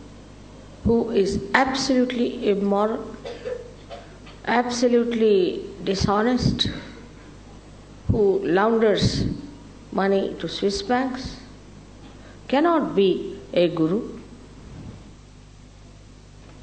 who 0.85 1.11
is 1.11 1.43
absolutely 1.55 2.51
immoral, 2.51 3.17
absolutely 4.45 5.65
dishonest, 5.83 6.69
who 8.09 8.41
launders 8.47 9.25
money 9.93 10.37
to 10.41 10.47
Swiss 10.47 10.83
banks, 10.83 11.38
cannot 12.49 12.97
be 12.97 13.39
a 13.53 13.69
guru. 13.69 14.19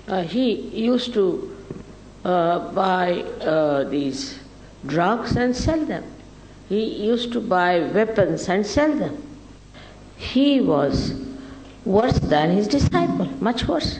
Uh, 0.07 0.23
he 0.23 0.53
used 0.53 1.13
to 1.13 1.55
uh, 2.23 2.71
buy 2.73 3.21
uh, 3.41 3.83
these 3.85 4.39
drugs 4.85 5.35
and 5.35 5.55
sell 5.55 5.83
them. 5.85 6.03
He 6.69 7.05
used 7.05 7.31
to 7.33 7.39
buy 7.39 7.79
weapons 7.79 8.49
and 8.49 8.65
sell 8.65 8.93
them. 8.95 9.21
He 10.17 10.61
was 10.61 11.13
worse 11.83 12.17
than 12.19 12.51
his 12.51 12.67
disciple, 12.67 13.27
much 13.39 13.67
worse. 13.67 13.99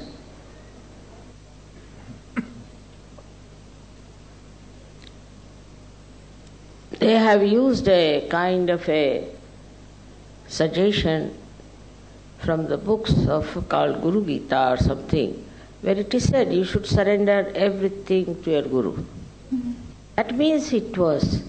They 6.99 7.13
have 7.13 7.43
used 7.43 7.88
a 7.88 8.27
kind 8.29 8.69
of 8.69 8.88
a 8.89 9.27
suggestion 10.47 11.38
from 12.45 12.67
the 12.67 12.77
books 12.77 13.27
of 13.27 13.67
called 13.67 14.01
Guru 14.01 14.23
Gita 14.25 14.73
or 14.73 14.77
something, 14.77 15.43
where 15.81 15.97
it 15.97 16.13
is 16.13 16.25
said 16.25 16.53
you 16.53 16.63
should 16.63 16.85
surrender 16.85 17.51
everything 17.55 18.41
to 18.43 18.51
your 18.51 18.61
Guru. 18.61 18.91
Mm-hmm. 18.93 19.71
That 20.15 20.35
means 20.35 20.71
it 20.71 20.97
was 20.97 21.43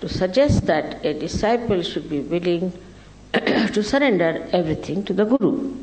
to 0.00 0.08
suggest 0.08 0.66
that 0.66 1.04
a 1.04 1.14
disciple 1.14 1.82
should 1.82 2.10
be 2.10 2.20
willing 2.20 2.72
to 3.32 3.82
surrender 3.82 4.48
everything 4.52 5.04
to 5.04 5.12
the 5.12 5.24
Guru. 5.24 5.76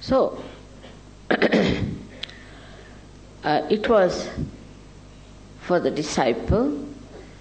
So, 0.00 0.42
uh, 1.30 1.36
it 3.70 3.88
was 3.88 4.28
for 5.60 5.80
the 5.80 5.90
disciple 5.90 6.86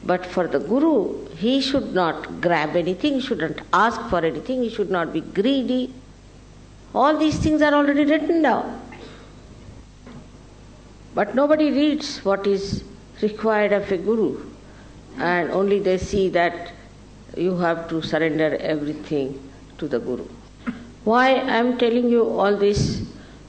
but 0.06 0.26
for 0.26 0.48
the 0.48 0.60
Guru, 0.60 1.28
he 1.36 1.60
should 1.60 1.94
not 1.94 2.40
grab 2.40 2.76
anything, 2.76 3.16
he 3.16 3.22
shouldn't 3.22 3.62
ask 3.74 4.00
for 4.10 4.20
anything, 4.20 4.62
he 4.62 4.70
should 4.70 4.92
not 4.92 5.12
be 5.12 5.22
greedy. 5.22 5.94
All 6.94 7.18
these 7.18 7.40
things 7.40 7.62
are 7.62 7.74
already 7.74 8.06
written 8.06 8.44
down. 8.44 8.82
But 11.16 11.34
nobody 11.34 11.72
reads 11.72 12.24
what 12.24 12.46
is 12.46 12.84
required 13.22 13.72
of 13.72 13.92
a 13.92 13.98
Guru, 13.98 14.46
and 15.18 15.50
only 15.50 15.80
they 15.80 15.98
see 15.98 16.30
that 16.30 16.72
you 17.36 17.58
have 17.58 17.90
to 17.90 18.02
surrender 18.02 18.58
everything 18.60 19.42
to 19.80 19.88
the 19.88 20.00
Guru. 20.00 20.28
Why 21.04 21.36
I 21.36 21.58
am 21.58 21.78
telling 21.78 22.10
you 22.10 22.24
all 22.30 22.56
this? 22.56 23.02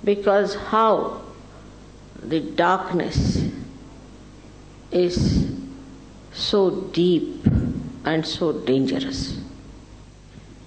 Because 0.04 0.54
how 0.54 1.22
the 2.22 2.40
darkness 2.40 3.44
is 4.90 5.56
so 6.36 6.70
deep 6.92 7.46
and 8.04 8.24
so 8.26 8.52
dangerous. 8.52 9.38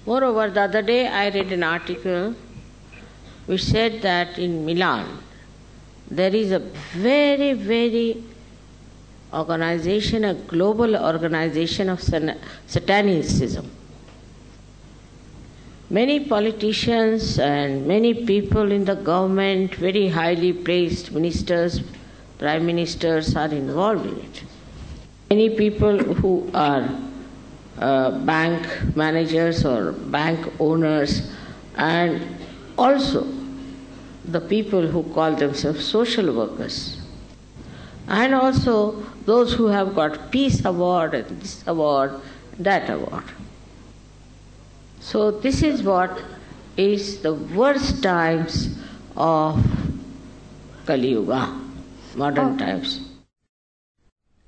Moreover, 0.06 0.50
the 0.50 0.62
other 0.62 0.82
day 0.82 1.08
I 1.08 1.30
read 1.30 1.52
an 1.52 1.64
article 1.64 2.36
which 3.46 3.64
said 3.64 4.02
that 4.02 4.38
in 4.40 4.66
Milan 4.66 5.20
there 6.10 6.34
is 6.34 6.52
a 6.52 6.60
very, 6.60 7.54
very 7.54 8.24
organization, 9.32 10.26
a 10.26 10.34
global 10.34 10.96
organization 10.96 11.90
of 11.90 12.00
Satanicism. 12.02 13.66
Many 15.92 16.26
politicians 16.26 17.38
and 17.40 17.88
many 17.88 18.26
people 18.26 18.72
in 18.72 18.86
the 18.86 18.96
government, 18.96 19.76
very 19.76 20.08
highly 20.08 20.54
placed 20.54 21.12
ministers, 21.12 21.82
prime 22.40 22.66
ministers, 22.66 23.36
are 23.36 23.50
involved 23.50 24.06
in 24.06 24.18
it. 24.20 24.44
Many 25.30 25.52
people 25.52 25.98
who 26.00 26.50
are 26.56 26.90
uh, 27.78 28.12
bank 28.26 28.96
managers 28.96 29.64
or 29.64 29.92
bank 29.92 30.52
owners, 30.60 31.32
and 31.76 32.22
also 32.78 33.28
the 34.26 34.42
people 34.42 34.88
who 34.88 35.04
call 35.14 35.36
themselves 35.36 35.86
social 35.86 36.36
workers, 36.36 36.98
and 38.08 38.34
also 38.34 39.04
those 39.26 39.54
who 39.54 39.68
have 39.68 39.94
got 39.94 40.32
peace 40.32 40.66
award 40.66 41.14
and 41.14 41.42
this 41.42 41.64
award, 41.68 42.20
that 42.58 42.90
award. 42.90 43.24
So 45.00 45.30
this 45.32 45.62
is 45.62 45.84
what 45.84 46.24
is 46.76 47.22
the 47.22 47.36
worst 47.36 48.02
times 48.02 48.78
of 49.16 49.64
Kali 50.88 51.10
Yuga, 51.10 51.56
modern 52.16 52.58
times. 52.58 53.09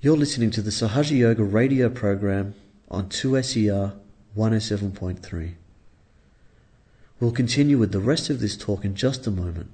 You're 0.04 0.18
listening 0.18 0.49
to 0.52 0.64
the 0.64 0.72
Sahaja 0.72 1.16
Yoga 1.16 1.43
radio 1.43 1.88
program 1.88 2.56
on 2.89 3.08
2SER 3.10 3.93
107.3. 4.36 5.54
We'll 7.20 7.32
continue 7.32 7.78
with 7.78 7.91
the 7.91 7.99
rest 7.99 8.32
of 8.32 8.39
this 8.39 8.58
talk 8.58 8.84
in 8.84 8.95
just 8.95 9.28
a 9.28 9.32
moment. 9.32 9.70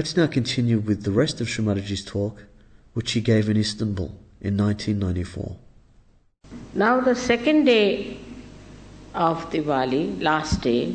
Let's 0.00 0.16
now 0.16 0.28
continue 0.28 0.78
with 0.78 1.02
the 1.02 1.10
rest 1.10 1.42
of 1.42 1.48
Sri 1.50 1.62
Mataji's 1.62 2.02
talk, 2.02 2.46
which 2.94 3.12
he 3.12 3.20
gave 3.20 3.50
in 3.50 3.58
Istanbul 3.58 4.06
in 4.40 4.56
1994. 4.56 5.58
Now, 6.72 7.02
the 7.02 7.14
second 7.14 7.66
day 7.66 8.16
of 9.14 9.50
Diwali, 9.50 10.22
last 10.22 10.62
day, 10.62 10.94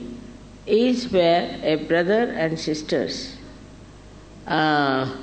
is 0.66 1.12
where 1.12 1.56
a 1.62 1.76
brother 1.76 2.34
and 2.36 2.60
sisters 2.60 3.38
uh, 4.48 5.16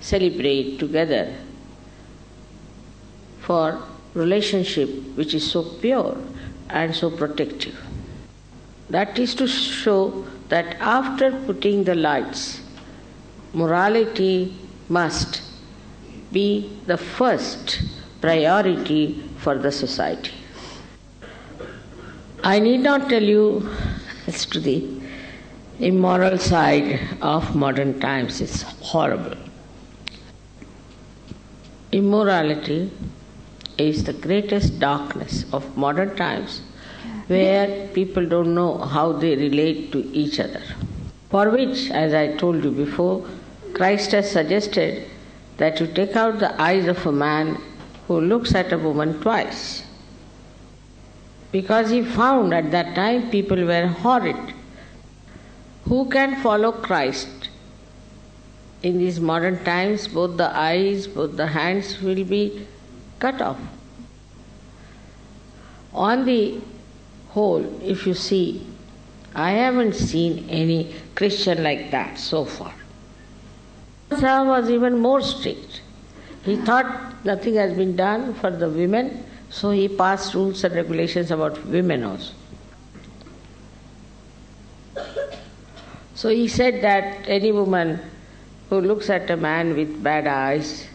celebrate 0.00 0.80
together 0.80 1.32
for 3.42 3.80
relationship 4.14 4.90
which 5.14 5.34
is 5.34 5.48
so 5.48 5.62
pure 5.62 6.18
and 6.68 6.92
so 6.92 7.08
protective. 7.08 7.78
That 8.88 9.20
is 9.20 9.36
to 9.36 9.46
show 9.46 10.26
that 10.48 10.74
after 10.80 11.30
putting 11.46 11.84
the 11.84 11.94
lights 11.94 12.62
morality 13.52 14.54
must 14.88 15.42
be 16.32 16.78
the 16.86 16.96
first 16.96 17.82
priority 18.20 19.22
for 19.38 19.56
the 19.56 19.72
society. 19.72 20.32
I 22.42 22.58
need 22.58 22.80
not 22.80 23.08
tell 23.08 23.22
you 23.22 23.68
as 24.26 24.46
to 24.46 24.60
the 24.60 24.88
immoral 25.78 26.38
side 26.38 27.00
of 27.20 27.54
modern 27.56 28.00
times, 28.00 28.40
it's 28.40 28.62
horrible. 28.62 29.36
Immorality 31.92 32.90
is 33.76 34.04
the 34.04 34.12
greatest 34.12 34.78
darkness 34.78 35.44
of 35.52 35.76
modern 35.76 36.14
times 36.16 36.60
where 37.26 37.88
people 37.88 38.26
don't 38.26 38.54
know 38.54 38.78
how 38.78 39.12
they 39.12 39.34
relate 39.36 39.90
to 39.92 40.06
each 40.12 40.38
other. 40.38 40.62
For 41.30 41.50
which, 41.50 41.90
as 41.90 42.12
I 42.12 42.36
told 42.36 42.64
you 42.64 42.70
before, 42.70 43.24
Christ 43.74 44.12
has 44.12 44.30
suggested 44.30 45.08
that 45.56 45.80
you 45.80 45.86
take 45.86 46.16
out 46.16 46.38
the 46.38 46.60
eyes 46.60 46.86
of 46.86 47.04
a 47.06 47.12
man 47.12 47.60
who 48.06 48.20
looks 48.20 48.54
at 48.54 48.72
a 48.72 48.78
woman 48.78 49.20
twice. 49.20 49.84
Because 51.52 51.90
he 51.90 52.02
found 52.02 52.54
at 52.54 52.70
that 52.70 52.94
time 52.94 53.30
people 53.30 53.64
were 53.64 53.86
horrid. 53.86 54.54
Who 55.84 56.08
can 56.08 56.40
follow 56.42 56.72
Christ? 56.72 57.48
In 58.82 58.98
these 58.98 59.20
modern 59.20 59.62
times, 59.64 60.08
both 60.08 60.36
the 60.36 60.56
eyes, 60.56 61.06
both 61.06 61.36
the 61.36 61.48
hands 61.48 62.00
will 62.00 62.24
be 62.24 62.66
cut 63.18 63.42
off. 63.42 63.58
On 65.92 66.24
the 66.24 66.60
whole, 67.28 67.64
if 67.82 68.06
you 68.06 68.14
see, 68.14 68.66
I 69.34 69.52
haven't 69.52 69.94
seen 69.94 70.48
any 70.48 70.94
Christian 71.14 71.62
like 71.62 71.90
that 71.90 72.18
so 72.18 72.44
far. 72.44 72.74
Shah 74.18 74.44
was 74.44 74.70
even 74.70 74.98
more 74.98 75.20
strict. 75.20 75.82
He 76.44 76.56
thought 76.56 77.24
nothing 77.24 77.54
has 77.54 77.76
been 77.76 77.96
done 77.96 78.34
for 78.34 78.50
the 78.50 78.68
women, 78.68 79.24
so 79.50 79.70
he 79.70 79.88
passed 79.88 80.34
rules 80.34 80.64
and 80.64 80.74
regulations 80.74 81.30
about 81.30 81.64
women 81.66 82.04
also. 82.04 82.32
So 86.14 86.28
he 86.28 86.48
said 86.48 86.82
that 86.82 87.28
any 87.28 87.52
woman 87.52 88.00
who 88.68 88.80
looks 88.80 89.08
at 89.10 89.30
a 89.30 89.36
man 89.36 89.74
with 89.74 90.02
bad 90.02 90.26
eyes 90.26 90.86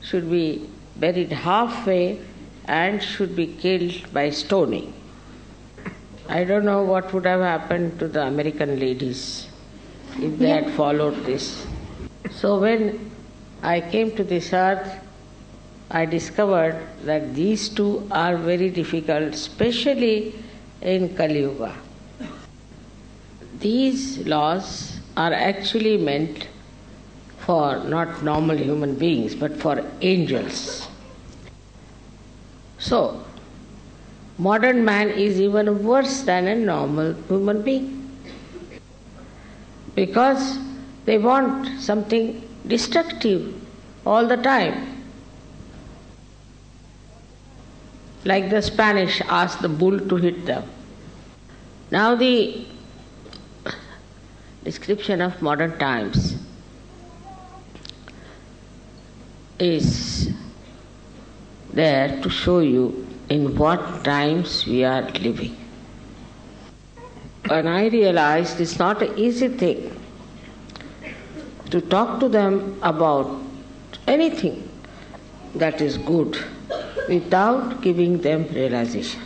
should 0.00 0.30
be 0.30 0.68
buried 0.96 1.32
halfway 1.32 2.20
and 2.66 3.02
should 3.02 3.36
be 3.36 3.46
killed 3.46 4.12
by 4.12 4.30
stoning. 4.30 4.94
I 6.28 6.44
don't 6.44 6.64
know 6.64 6.82
what 6.82 7.12
would 7.12 7.26
have 7.26 7.40
happened 7.40 7.98
to 7.98 8.08
the 8.08 8.22
American 8.26 8.78
ladies 8.78 9.48
if 10.18 10.38
they 10.38 10.48
had 10.48 10.70
followed 10.70 11.24
this. 11.26 11.66
So 12.30 12.58
when 12.58 13.10
I 13.62 13.80
came 13.80 14.14
to 14.16 14.24
this 14.24 14.52
earth, 14.52 14.88
I 15.90 16.06
discovered 16.06 16.80
that 17.04 17.34
these 17.34 17.68
two 17.68 18.08
are 18.10 18.36
very 18.36 18.70
difficult, 18.70 19.34
especially 19.34 20.34
in 20.80 21.14
Kali 21.14 21.40
Yuga. 21.40 21.74
These 23.58 24.26
laws 24.26 24.98
are 25.16 25.32
actually 25.32 25.98
meant 25.98 26.48
for 27.38 27.78
not 27.84 28.22
normal 28.22 28.56
human 28.56 28.94
beings, 28.94 29.34
but 29.34 29.56
for 29.56 29.84
angels. 30.00 30.88
So, 32.78 33.22
modern 34.38 34.84
man 34.84 35.10
is 35.10 35.40
even 35.40 35.84
worse 35.84 36.22
than 36.22 36.48
a 36.48 36.54
normal 36.54 37.14
human 37.28 37.62
being 37.62 37.98
because 39.94 40.58
they 41.04 41.18
want 41.18 41.80
something 41.80 42.48
destructive 42.66 43.54
all 44.06 44.26
the 44.26 44.36
time. 44.36 45.04
Like 48.24 48.50
the 48.50 48.62
Spanish 48.62 49.20
asked 49.22 49.62
the 49.62 49.68
bull 49.68 49.98
to 49.98 50.16
hit 50.16 50.46
them. 50.46 50.64
Now, 51.90 52.14
the 52.14 52.66
description 54.62 55.20
of 55.20 55.42
modern 55.42 55.76
times 55.78 56.36
is 59.58 60.30
there 61.72 62.20
to 62.22 62.30
show 62.30 62.60
you 62.60 63.06
in 63.28 63.56
what 63.56 64.04
times 64.04 64.66
we 64.66 64.84
are 64.84 65.02
living. 65.10 65.56
And 67.50 67.68
I 67.68 67.88
realized 67.88 68.60
it's 68.60 68.78
not 68.78 69.02
an 69.02 69.18
easy 69.18 69.48
thing 69.48 70.01
to 71.72 71.80
talk 71.80 72.20
to 72.20 72.28
them 72.28 72.78
about 72.82 73.28
anything 74.06 74.56
that 75.54 75.80
is 75.80 75.96
good 75.98 76.38
without 77.08 77.80
giving 77.80 78.20
them 78.20 78.46
realization. 78.48 79.22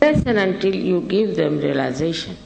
Unless 0.00 0.24
and 0.26 0.38
until 0.38 0.74
you 0.74 1.02
give 1.02 1.36
them 1.36 1.58
realization, 1.58 2.36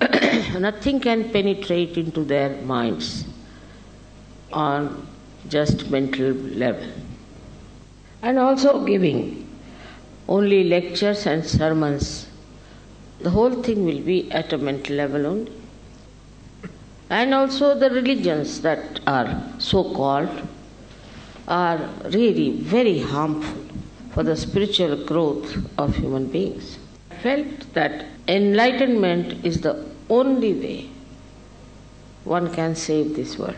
nothing 0.58 1.00
can 1.00 1.30
penetrate 1.30 1.96
into 1.96 2.24
their 2.24 2.50
minds 2.62 3.24
on 4.52 5.06
just 5.48 5.88
mental 5.90 6.32
level. 6.64 6.88
And 8.22 8.38
also 8.38 8.84
giving 8.84 9.48
only 10.28 10.64
lectures 10.64 11.26
and 11.26 11.44
sermons. 11.44 12.28
The 13.20 13.30
whole 13.30 13.62
thing 13.62 13.84
will 13.84 14.00
be 14.00 14.30
at 14.32 14.52
a 14.52 14.58
mental 14.58 14.96
level 14.96 15.26
only. 15.26 15.61
And 17.12 17.34
also 17.34 17.78
the 17.78 17.90
religions 17.90 18.62
that 18.62 19.00
are 19.06 19.28
so 19.58 19.84
called 19.92 20.30
are 21.46 21.78
really 22.04 22.52
very 22.52 23.00
harmful 23.00 23.66
for 24.12 24.22
the 24.22 24.34
spiritual 24.34 24.96
growth 25.04 25.58
of 25.76 25.94
human 25.94 26.26
beings. 26.28 26.78
I 27.10 27.16
felt 27.16 27.74
that 27.74 28.06
enlightenment 28.28 29.44
is 29.44 29.60
the 29.60 29.74
only 30.08 30.54
way 30.54 30.88
one 32.24 32.50
can 32.54 32.74
save 32.74 33.14
this 33.14 33.38
world. 33.38 33.56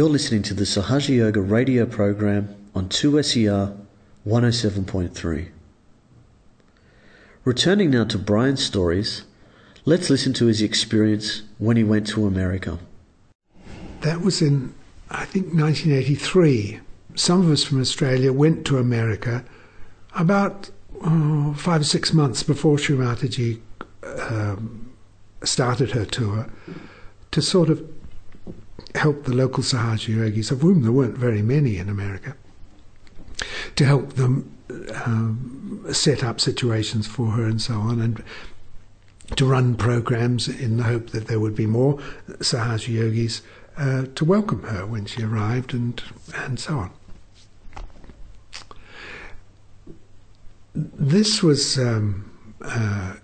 You're 0.00 0.08
listening 0.08 0.40
to 0.44 0.54
the 0.54 0.64
Sahaja 0.64 1.14
Yoga 1.14 1.42
radio 1.42 1.84
program 1.84 2.56
on 2.74 2.88
2SER 2.88 3.76
107.3. 4.26 5.48
Returning 7.44 7.90
now 7.90 8.04
to 8.04 8.16
Brian's 8.16 8.64
stories, 8.64 9.24
let's 9.84 10.08
listen 10.08 10.32
to 10.32 10.46
his 10.46 10.62
experience 10.62 11.42
when 11.58 11.76
he 11.76 11.84
went 11.84 12.06
to 12.06 12.26
America. 12.26 12.78
That 14.00 14.22
was 14.22 14.40
in, 14.40 14.72
I 15.10 15.26
think, 15.26 15.52
1983. 15.52 16.80
Some 17.14 17.42
of 17.42 17.50
us 17.50 17.62
from 17.62 17.78
Australia 17.78 18.32
went 18.32 18.66
to 18.68 18.78
America 18.78 19.44
about 20.14 20.70
oh, 21.04 21.54
five 21.58 21.82
or 21.82 21.84
six 21.84 22.14
months 22.14 22.42
before 22.42 22.78
Sri 22.78 22.96
Mataji 22.96 23.60
um, 24.02 24.94
started 25.44 25.90
her 25.90 26.06
tour 26.06 26.48
to 27.32 27.42
sort 27.42 27.68
of 27.68 27.86
help 28.94 29.24
the 29.24 29.34
local 29.34 29.62
Sahaja 29.62 30.08
yogis, 30.08 30.50
of 30.50 30.62
whom 30.62 30.82
there 30.82 30.92
weren't 30.92 31.16
very 31.16 31.42
many 31.42 31.76
in 31.76 31.88
America, 31.88 32.36
to 33.76 33.84
help 33.84 34.14
them 34.14 34.56
um, 35.04 35.84
set 35.92 36.22
up 36.22 36.40
situations 36.40 37.06
for 37.06 37.32
her 37.32 37.44
and 37.44 37.60
so 37.60 37.74
on, 37.74 38.00
and 38.00 38.22
to 39.36 39.46
run 39.46 39.76
programs 39.76 40.48
in 40.48 40.76
the 40.76 40.82
hope 40.82 41.10
that 41.10 41.28
there 41.28 41.38
would 41.38 41.54
be 41.54 41.66
more 41.66 41.98
Sahaja 42.38 42.88
yogis 42.88 43.42
uh, 43.76 44.06
to 44.14 44.24
welcome 44.24 44.62
her 44.64 44.84
when 44.86 45.06
she 45.06 45.22
arrived, 45.22 45.72
and 45.72 46.02
and 46.34 46.58
so 46.58 46.78
on. 46.78 46.90
This 50.74 51.42
was 51.42 51.78
um, 51.78 52.30
uh, 52.62 53.14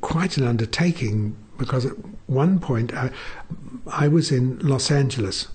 quite 0.00 0.36
an 0.36 0.46
undertaking 0.46 1.36
because 1.58 1.86
at 1.86 1.94
one 2.26 2.58
point 2.58 2.94
I, 2.94 3.10
I 3.86 4.08
was 4.08 4.30
in 4.30 4.58
Los 4.60 4.90
Angeles, 4.90 5.48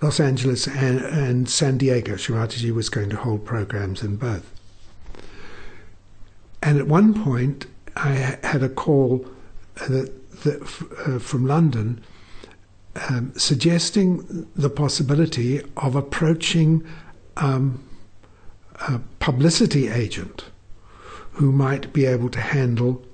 Los 0.00 0.20
Angeles 0.20 0.66
and, 0.66 1.00
and 1.00 1.48
San 1.48 1.78
Diego. 1.78 2.16
Sri 2.16 2.34
Mataji 2.34 2.72
was 2.72 2.88
going 2.88 3.10
to 3.10 3.16
hold 3.16 3.44
programs 3.44 4.02
in 4.02 4.16
both. 4.16 4.50
And 6.62 6.78
at 6.78 6.88
one 6.88 7.14
point, 7.22 7.66
I 7.96 8.38
had 8.42 8.62
a 8.62 8.68
call 8.68 9.26
that, 9.88 10.12
that, 10.42 10.62
uh, 11.06 11.18
from 11.18 11.46
London 11.46 12.02
um, 13.08 13.32
suggesting 13.36 14.48
the 14.56 14.70
possibility 14.70 15.60
of 15.76 15.94
approaching 15.94 16.84
um, 17.36 17.82
a 18.88 18.98
publicity 19.20 19.88
agent 19.88 20.46
who 21.32 21.52
might 21.52 21.92
be 21.92 22.06
able 22.06 22.30
to 22.30 22.40
handle 22.40 23.04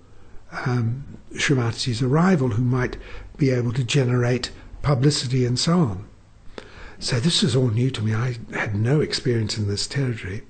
um, 0.66 1.18
Sri 1.36 1.56
arrival, 2.02 2.50
who 2.50 2.62
might 2.62 2.96
be 3.36 3.50
able 3.50 3.72
to 3.72 3.84
generate 3.84 4.50
publicity 4.82 5.44
and 5.44 5.58
so 5.58 5.78
on. 5.78 6.08
So 6.98 7.18
this 7.18 7.42
was 7.42 7.56
all 7.56 7.68
new 7.68 7.90
to 7.90 8.02
me. 8.02 8.14
I 8.14 8.36
had 8.52 8.76
no 8.76 9.00
experience 9.00 9.58
in 9.58 9.66
this 9.66 9.86
territory. 9.86 10.42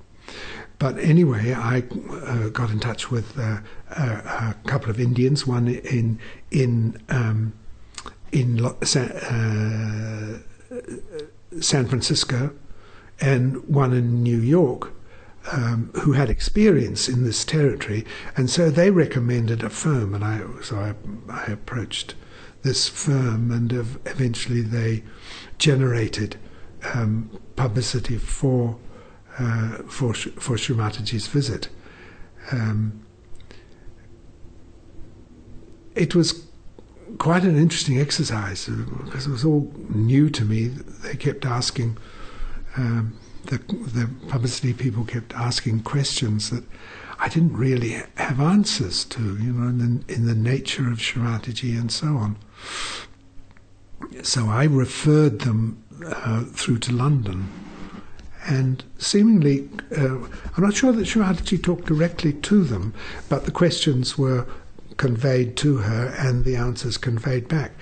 But 0.78 0.98
anyway, 0.98 1.52
I 1.52 1.84
uh, 2.26 2.48
got 2.48 2.70
in 2.70 2.80
touch 2.80 3.10
with 3.10 3.38
uh, 3.38 3.60
a, 3.90 4.02
a, 4.02 4.56
couple 4.66 4.90
of 4.90 4.98
Indians, 4.98 5.46
one 5.46 5.68
in 5.68 6.18
in 6.50 7.00
um, 7.08 7.52
in 8.32 8.64
uh, 8.64 8.74
San 11.60 11.86
Francisco, 11.86 12.50
and 13.20 13.64
one 13.68 13.92
in 13.92 14.24
New 14.24 14.40
York, 14.40 14.92
um, 15.50 15.90
who 16.02 16.12
had 16.12 16.30
experience 16.30 17.08
in 17.08 17.24
this 17.24 17.44
territory, 17.44 18.04
and 18.36 18.48
so 18.48 18.70
they 18.70 18.90
recommended 18.90 19.62
a 19.62 19.70
firm, 19.70 20.14
and 20.14 20.24
I 20.24 20.42
so 20.62 20.76
I, 20.76 20.94
I 21.30 21.44
approached 21.46 22.14
this 22.62 22.88
firm, 22.88 23.50
and 23.50 23.72
eventually 23.72 24.60
they 24.60 25.02
generated 25.58 26.36
um, 26.94 27.30
publicity 27.56 28.18
for 28.18 28.78
uh, 29.38 29.78
for 29.88 30.14
for 30.14 30.56
Sri 30.56 30.76
Mataji's 30.76 31.26
visit. 31.26 31.68
Um, 32.50 33.04
it 35.94 36.14
was 36.14 36.46
quite 37.18 37.44
an 37.44 37.56
interesting 37.56 38.00
exercise 38.00 38.66
because 38.66 39.26
it 39.26 39.30
was 39.30 39.44
all 39.44 39.72
new 39.88 40.30
to 40.30 40.44
me. 40.44 40.68
They 40.68 41.16
kept 41.16 41.44
asking. 41.44 41.98
Um, 42.76 43.18
the, 43.46 43.58
the 43.58 44.08
publicity 44.28 44.72
people 44.72 45.04
kept 45.04 45.34
asking 45.34 45.82
questions 45.82 46.50
that 46.50 46.64
I 47.18 47.28
didn't 47.28 47.56
really 47.56 48.02
have 48.16 48.40
answers 48.40 49.04
to, 49.06 49.20
you 49.38 49.52
know, 49.52 49.68
in 49.68 49.78
the, 49.78 50.12
in 50.14 50.26
the 50.26 50.34
nature 50.34 50.90
of 50.90 51.00
Sri 51.00 51.22
Mataji 51.22 51.78
and 51.78 51.90
so 51.90 52.08
on. 52.08 52.36
So 54.22 54.48
I 54.48 54.64
referred 54.64 55.40
them 55.40 55.82
uh, 56.04 56.44
through 56.44 56.78
to 56.80 56.92
London. 56.92 57.48
And 58.44 58.82
seemingly, 58.98 59.68
uh, 59.96 60.16
I'm 60.56 60.64
not 60.64 60.74
sure 60.74 60.92
that 60.92 61.06
Sri 61.06 61.22
Mataji 61.22 61.62
talked 61.62 61.86
directly 61.86 62.32
to 62.32 62.64
them, 62.64 62.92
but 63.28 63.44
the 63.44 63.52
questions 63.52 64.18
were 64.18 64.46
conveyed 64.96 65.56
to 65.56 65.78
her 65.78 66.14
and 66.18 66.44
the 66.44 66.56
answers 66.56 66.96
conveyed 66.96 67.48
back. 67.48 67.72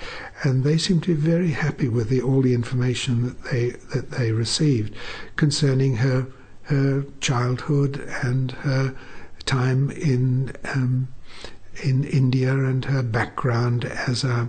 And 0.43 0.65
they 0.65 0.79
seemed 0.79 1.03
to 1.05 1.15
be 1.15 1.21
very 1.21 1.51
happy 1.51 1.89
with 1.89 2.09
the, 2.09 2.23
all 2.23 2.41
the 2.41 2.55
information 2.55 3.25
that 3.25 3.45
they 3.45 3.71
that 3.95 4.13
they 4.13 4.33
received 4.33 4.95
concerning 5.37 5.97
her 5.97 6.27
her 6.63 7.05
childhood 7.21 8.01
and 8.23 8.53
her 8.53 8.95
time 9.45 9.91
in 9.91 10.53
um, 10.65 11.09
in 11.83 12.05
India 12.05 12.53
and 12.53 12.85
her 12.85 13.03
background 13.03 13.85
as 13.85 14.25
a 14.25 14.49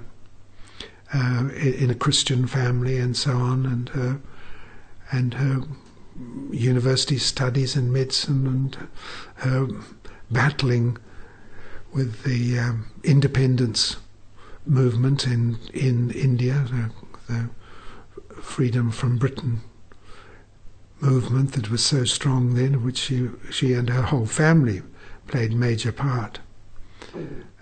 uh, 1.13 1.49
in 1.55 1.89
a 1.89 1.95
Christian 1.95 2.47
family 2.47 2.97
and 2.97 3.17
so 3.17 3.31
on, 3.31 3.65
and 3.65 3.89
her 3.89 4.21
and 5.11 5.33
her 5.33 5.63
university 6.51 7.17
studies 7.17 7.75
in 7.75 7.91
medicine 7.91 8.47
and 8.47 8.87
her 9.35 9.67
battling 10.29 10.97
with 11.93 12.23
the 12.23 12.57
um, 12.59 12.85
independence 13.03 13.97
movement 14.65 15.25
in 15.25 15.57
in 15.73 16.11
India, 16.11 16.65
the, 16.69 16.91
the 17.33 17.49
freedom 18.41 18.91
from 18.91 19.17
Britain 19.17 19.61
movement 20.99 21.53
that 21.53 21.71
was 21.71 21.83
so 21.83 22.03
strong 22.05 22.53
then, 22.53 22.83
which 22.83 22.97
she 22.97 23.29
she 23.49 23.73
and 23.73 23.89
her 23.89 24.03
whole 24.03 24.25
family 24.25 24.81
played 25.27 25.53
major 25.53 25.91
part. 25.91 26.39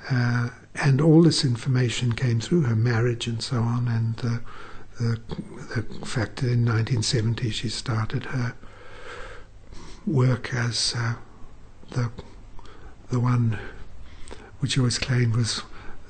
Uh, 0.09 0.49
and 0.75 1.01
all 1.01 1.23
this 1.23 1.43
information 1.43 2.13
came 2.13 2.39
through 2.39 2.61
her 2.61 2.75
marriage 2.75 3.27
and 3.27 3.41
so 3.41 3.57
on, 3.57 3.87
and 3.87 4.15
the, 4.17 4.41
the, 4.99 5.19
the 5.75 6.05
fact 6.05 6.37
that 6.37 6.47
in 6.47 6.65
1970 6.65 7.49
she 7.49 7.69
started 7.69 8.25
her 8.25 8.53
work 10.05 10.53
as 10.53 10.93
uh, 10.97 11.15
the 11.91 12.11
the 13.09 13.19
one 13.19 13.57
which 14.59 14.77
always 14.77 14.99
claimed 14.99 15.35
was 15.35 15.63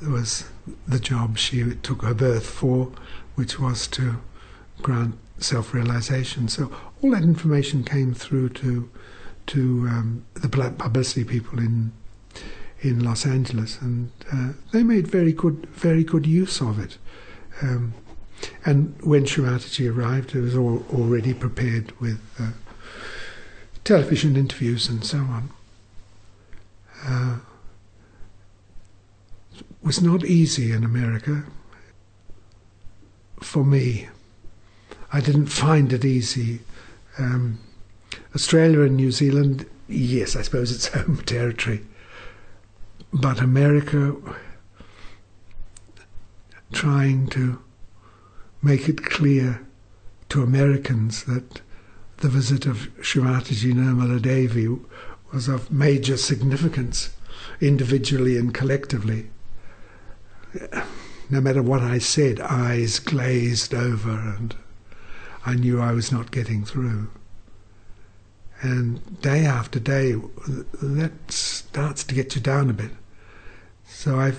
was 0.08 0.46
the 0.88 1.00
job 1.00 1.38
she 1.38 1.76
took 1.76 2.02
her 2.04 2.14
birth 2.14 2.46
for, 2.46 2.92
which 3.36 3.60
was 3.60 3.88
to 3.88 4.18
grant 4.82 5.16
self-realization. 5.38 6.48
So 6.48 6.72
all 7.02 7.12
that 7.12 7.24
information 7.24 7.84
came 7.84 8.14
through 8.14 8.50
to 8.50 8.90
to 9.48 9.88
um, 9.90 10.26
the 10.36 10.48
publicity 10.48 11.24
people 11.24 11.60
in 11.60 11.92
in 12.82 13.04
Los 13.04 13.26
Angeles, 13.26 13.80
and 13.82 14.12
uh, 14.32 14.50
they 14.72 14.84
made 14.84 15.08
very 15.08 15.34
good 15.34 15.68
very 15.74 16.04
good 16.04 16.26
use 16.26 16.62
of 16.62 16.80
it. 16.80 16.98
Um, 17.62 17.94
and 18.66 18.96
when 19.02 19.26
Shrimataji 19.26 19.94
arrived, 19.94 20.34
it 20.34 20.42
was 20.42 20.56
all 20.56 20.86
already 20.94 21.34
prepared 21.34 22.00
with 22.00 22.22
uh, 22.40 22.52
television 23.84 24.38
interviews 24.38 24.88
and 24.88 25.04
so 25.04 25.18
on. 25.18 25.50
Uh, 27.04 27.40
was 29.82 30.02
not 30.02 30.26
easy 30.26 30.72
in 30.72 30.84
America. 30.84 31.44
For 33.42 33.64
me, 33.64 34.10
I 35.14 35.22
didn't 35.22 35.48
find 35.48 35.94
it 35.94 36.04
easy. 36.04 36.60
Um, 37.18 37.60
Australia 38.36 38.82
and 38.82 38.96
New 38.98 39.12
Zealand, 39.12 39.66
yes, 39.88 40.36
I 40.36 40.42
suppose 40.42 40.72
it's 40.72 40.88
home 40.94 41.22
territory. 41.26 41.82
But 43.14 43.40
America, 43.40 44.16
trying 46.72 47.28
to 47.28 47.60
make 48.62 48.88
it 48.88 49.04
clear 49.04 49.66
to 50.30 50.44
Americans 50.44 51.24
that 51.24 51.62
the 52.18 52.30
visit 52.30 52.66
of 52.66 52.90
Shrimataji 53.00 53.74
Nirmala 53.74 54.22
Devi 54.22 54.78
was 55.32 55.48
of 55.48 55.72
major 55.72 56.18
significance, 56.18 57.16
individually 57.62 58.38
and 58.38 58.54
collectively 58.54 59.30
no 61.30 61.42
matter 61.42 61.62
what 61.62 61.82
I 61.82 62.00
said, 62.00 62.40
eyes 62.40 63.00
glazed 63.00 63.74
over, 63.74 64.12
and 64.12 64.56
I 65.46 65.56
knew 65.56 65.80
I 65.80 65.92
was 65.92 66.12
not 66.12 66.32
getting 66.32 66.66
through. 66.66 67.10
And 68.62 69.22
day 69.22 69.46
after 69.46 69.80
day, 69.80 70.16
that 70.82 71.32
starts 71.32 72.04
to 72.04 72.16
get 72.16 72.36
you 72.36 72.42
down 72.42 72.70
a 72.70 72.74
bit. 72.74 72.92
So 73.86 74.20
I, 74.20 74.34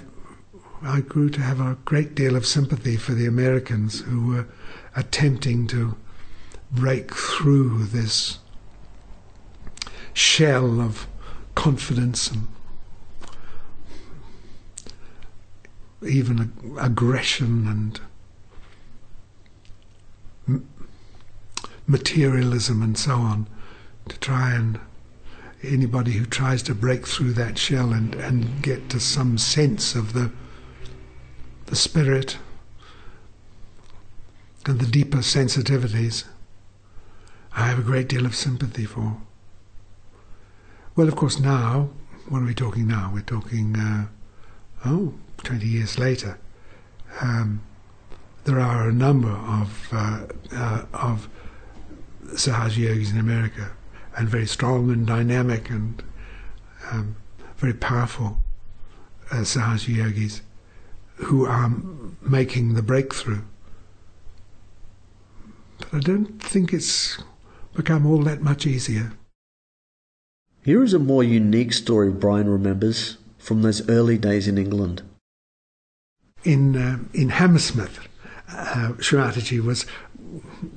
I 0.82 1.00
grew 1.00 1.30
to 1.30 1.40
have 1.40 1.60
a 1.60 1.78
great 1.84 2.14
deal 2.14 2.36
of 2.36 2.46
sympathy 2.46 2.96
for 2.96 3.12
the 3.12 3.26
Americans 3.26 4.00
who 4.00 4.26
were 4.26 4.46
attempting 4.94 5.66
to 5.68 5.96
break 6.70 7.14
through 7.14 7.84
this 7.86 8.38
shell 10.12 10.80
of 10.80 11.06
confidence 11.54 12.30
and 12.30 12.46
even 16.02 16.52
aggression 16.80 18.00
and 20.46 20.62
materialism 21.86 22.82
and 22.82 22.96
so 22.96 23.14
on 23.16 23.46
to 24.08 24.18
try 24.18 24.54
and 24.54 24.80
anybody 25.62 26.12
who 26.12 26.24
tries 26.24 26.62
to 26.62 26.74
break 26.74 27.06
through 27.06 27.32
that 27.32 27.58
shell 27.58 27.92
and, 27.92 28.14
and 28.14 28.62
get 28.62 28.88
to 28.88 28.98
some 28.98 29.36
sense 29.36 29.94
of 29.94 30.12
the 30.12 30.30
the 31.66 31.76
spirit 31.76 32.38
and 34.66 34.80
the 34.80 34.86
deeper 34.86 35.18
sensitivities 35.18 36.24
I 37.52 37.66
have 37.66 37.78
a 37.78 37.82
great 37.82 38.08
deal 38.08 38.26
of 38.26 38.36
sympathy 38.36 38.84
for. 38.84 39.16
Well, 40.94 41.08
of 41.08 41.16
course, 41.16 41.40
now, 41.40 41.90
what 42.28 42.42
are 42.42 42.46
we 42.46 42.54
talking 42.54 42.86
now? 42.86 43.10
We're 43.12 43.22
talking, 43.22 43.76
uh, 43.76 44.06
oh, 44.84 45.14
20 45.42 45.66
years 45.66 45.98
later, 45.98 46.38
um, 47.20 47.62
there 48.44 48.60
are 48.60 48.88
a 48.88 48.92
number 48.92 49.30
of, 49.30 49.88
uh, 49.92 50.26
uh, 50.54 50.84
of 50.92 51.28
Sahaja 52.26 52.76
yogis 52.76 53.12
in 53.12 53.18
America, 53.18 53.72
and 54.16 54.28
very 54.28 54.46
strong 54.46 54.90
and 54.90 55.06
dynamic 55.06 55.70
and 55.70 56.02
um, 56.90 57.16
very 57.56 57.74
powerful 57.74 58.38
uh, 59.30 59.44
yogis 59.86 60.42
who 61.16 61.46
are 61.46 61.72
making 62.22 62.74
the 62.74 62.82
breakthrough. 62.82 63.42
But 65.78 65.94
I 65.94 65.98
don't 66.00 66.42
think 66.42 66.72
it's 66.72 67.18
become 67.74 68.06
all 68.06 68.22
that 68.24 68.42
much 68.42 68.66
easier. 68.66 69.12
Here 70.62 70.82
is 70.82 70.92
a 70.92 70.98
more 70.98 71.24
unique 71.24 71.72
story 71.72 72.10
Brian 72.10 72.48
remembers 72.48 73.16
from 73.38 73.62
those 73.62 73.88
early 73.88 74.18
days 74.18 74.46
in 74.46 74.58
England 74.58 75.02
in 76.44 76.76
uh, 76.76 76.98
in 77.14 77.30
Hammersmith, 77.30 77.98
uh, 78.52 78.92
Shrimataji 78.98 79.62
was 79.62 79.86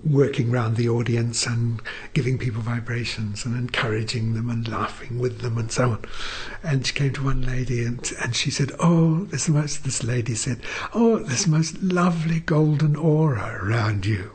working 0.04 0.52
round 0.52 0.78
the 0.78 0.90
audience 0.90 1.46
and 1.46 1.82
giving 2.14 2.38
people 2.38 2.62
vibrations 2.62 3.46
and 3.46 3.56
encouraging 3.56 4.34
them 4.34 4.50
and 4.50 4.68
laughing 4.68 5.20
with 5.20 5.42
them 5.42 5.58
and 5.58 5.72
so 5.72 5.92
on. 5.92 6.06
And 6.64 6.86
she 6.86 6.94
came 6.94 7.14
to 7.14 7.24
one 7.24 7.42
lady 7.42 7.84
and, 7.86 8.12
and 8.22 8.36
she 8.36 8.50
said, 8.50 8.72
Oh, 8.80 9.26
this 9.26 9.50
most, 9.50 9.84
this 9.84 10.04
lady 10.04 10.36
said, 10.36 10.62
Oh, 10.94 11.20
this 11.20 11.46
most 11.48 11.82
lovely 11.84 12.40
golden 12.40 12.96
aura 12.96 13.60
around 13.62 14.06
you. 14.06 14.32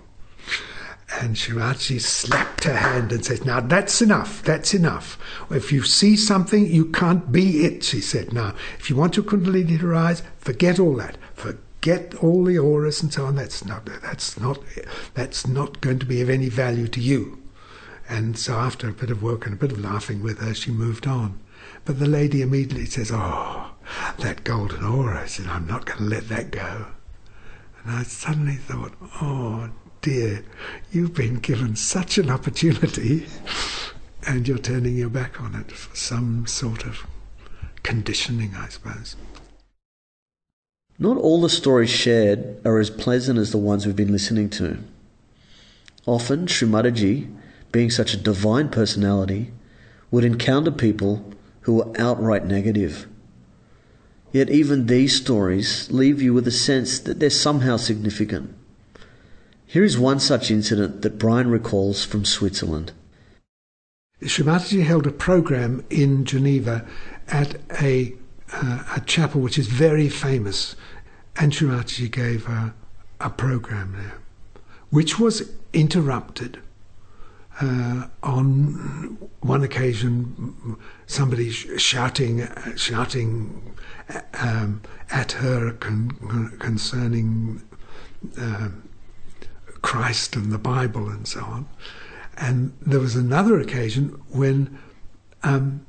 And 1.10 1.36
Shrimataji 1.36 2.00
slapped 2.00 2.64
her 2.64 2.76
hand 2.76 3.12
and 3.12 3.24
said, 3.24 3.46
Now 3.46 3.60
that's 3.60 4.02
enough, 4.02 4.42
that's 4.42 4.74
enough. 4.74 5.18
If 5.50 5.72
you 5.72 5.82
see 5.82 6.16
something, 6.16 6.66
you 6.66 6.86
can't 6.86 7.32
be 7.32 7.64
it, 7.64 7.82
she 7.82 8.00
said. 8.00 8.32
Now, 8.32 8.54
if 8.78 8.90
you 8.90 8.96
want 8.96 9.16
your 9.16 9.24
Kundalini 9.24 9.78
to 9.78 9.86
rise, 9.86 10.22
forget 10.38 10.78
all 10.78 10.96
that. 10.96 11.16
Forget 11.34 12.14
all 12.16 12.44
the 12.44 12.58
auras 12.58 13.02
and 13.02 13.12
so 13.12 13.24
on. 13.24 13.36
That's 13.36 13.64
not, 13.64 13.86
that's 14.02 14.38
not, 14.38 14.58
that's 15.14 15.46
not 15.46 15.80
going 15.80 15.98
to 15.98 16.06
be 16.06 16.20
of 16.20 16.28
any 16.28 16.50
value 16.50 16.88
to 16.88 17.00
you. 17.00 17.42
And 18.08 18.38
so 18.38 18.54
after 18.54 18.88
a 18.88 18.92
bit 18.92 19.10
of 19.10 19.22
work 19.22 19.46
and 19.46 19.54
a 19.54 19.58
bit 19.58 19.72
of 19.72 19.80
laughing 19.80 20.22
with 20.22 20.40
her, 20.40 20.54
she 20.54 20.70
moved 20.70 21.06
on. 21.06 21.40
But 21.84 21.98
the 21.98 22.06
lady 22.06 22.42
immediately 22.42 22.86
says, 22.86 23.10
Oh, 23.12 23.70
that 24.18 24.44
golden 24.44 24.84
aura. 24.84 25.22
I 25.22 25.26
said, 25.26 25.46
I'm 25.46 25.66
not 25.66 25.86
going 25.86 25.98
to 25.98 26.04
let 26.04 26.28
that 26.28 26.50
go. 26.50 26.86
And 27.82 27.96
I 27.96 28.02
suddenly 28.02 28.56
thought, 28.56 28.92
Oh, 29.22 29.70
dear, 30.02 30.44
you've 30.90 31.14
been 31.14 31.36
given 31.36 31.76
such 31.76 32.18
an 32.18 32.30
opportunity 32.30 33.26
and 34.26 34.46
you're 34.46 34.58
turning 34.58 34.96
your 34.96 35.08
back 35.08 35.40
on 35.40 35.54
it 35.54 35.72
for 35.72 35.94
some 35.96 36.46
sort 36.46 36.84
of 36.84 37.06
conditioning, 37.82 38.54
I 38.54 38.68
suppose. 38.68 39.16
Not 40.98 41.16
all 41.16 41.40
the 41.40 41.48
stories 41.48 41.90
shared 41.90 42.60
are 42.64 42.78
as 42.78 42.90
pleasant 42.90 43.38
as 43.38 43.52
the 43.52 43.58
ones 43.58 43.86
we've 43.86 43.94
been 43.94 44.12
listening 44.12 44.50
to. 44.50 44.78
Often, 46.06 46.46
Srimataji, 46.46 47.32
being 47.70 47.90
such 47.90 48.14
a 48.14 48.16
divine 48.16 48.68
personality, 48.68 49.52
would 50.10 50.24
encounter 50.24 50.70
people 50.70 51.32
who 51.62 51.74
were 51.74 52.00
outright 52.00 52.46
negative. 52.46 53.06
Yet 54.32 54.50
even 54.50 54.86
these 54.86 55.16
stories 55.16 55.88
leave 55.90 56.20
you 56.20 56.34
with 56.34 56.48
a 56.48 56.52
sense 56.52 56.98
that 57.00 57.20
they're 57.20 57.30
somehow 57.30 57.76
significant. 57.76 58.57
Here 59.70 59.84
is 59.84 59.98
one 59.98 60.18
such 60.18 60.50
incident 60.50 61.02
that 61.02 61.18
Brian 61.18 61.50
recalls 61.50 62.02
from 62.02 62.24
Switzerland. 62.24 62.92
Srimataji 64.22 64.82
held 64.82 65.06
a 65.06 65.10
program 65.10 65.84
in 65.90 66.24
Geneva 66.24 66.86
at 67.28 67.56
a, 67.82 68.14
uh, 68.50 68.84
a 68.96 69.00
chapel 69.00 69.42
which 69.42 69.58
is 69.58 69.66
very 69.66 70.08
famous, 70.08 70.74
and 71.36 71.52
Srimataji 71.52 72.10
gave 72.10 72.48
a, 72.48 72.72
a 73.20 73.28
program 73.28 73.92
there, 73.92 74.14
which 74.88 75.18
was 75.18 75.50
interrupted. 75.74 76.62
Uh, 77.60 78.06
on 78.22 79.18
one 79.40 79.62
occasion, 79.62 80.78
somebody 81.06 81.50
sh- 81.50 81.78
shouting, 81.78 82.48
shouting 82.74 83.74
um, 84.40 84.80
at 85.10 85.32
her 85.32 85.72
con- 85.72 86.56
concerning 86.58 87.62
um, 88.38 88.87
Christ 89.82 90.36
and 90.36 90.52
the 90.52 90.58
Bible 90.58 91.08
and 91.08 91.26
so 91.26 91.40
on. 91.40 91.68
And 92.36 92.72
there 92.80 93.00
was 93.00 93.16
another 93.16 93.58
occasion 93.60 94.08
when 94.30 94.78
um, 95.42 95.84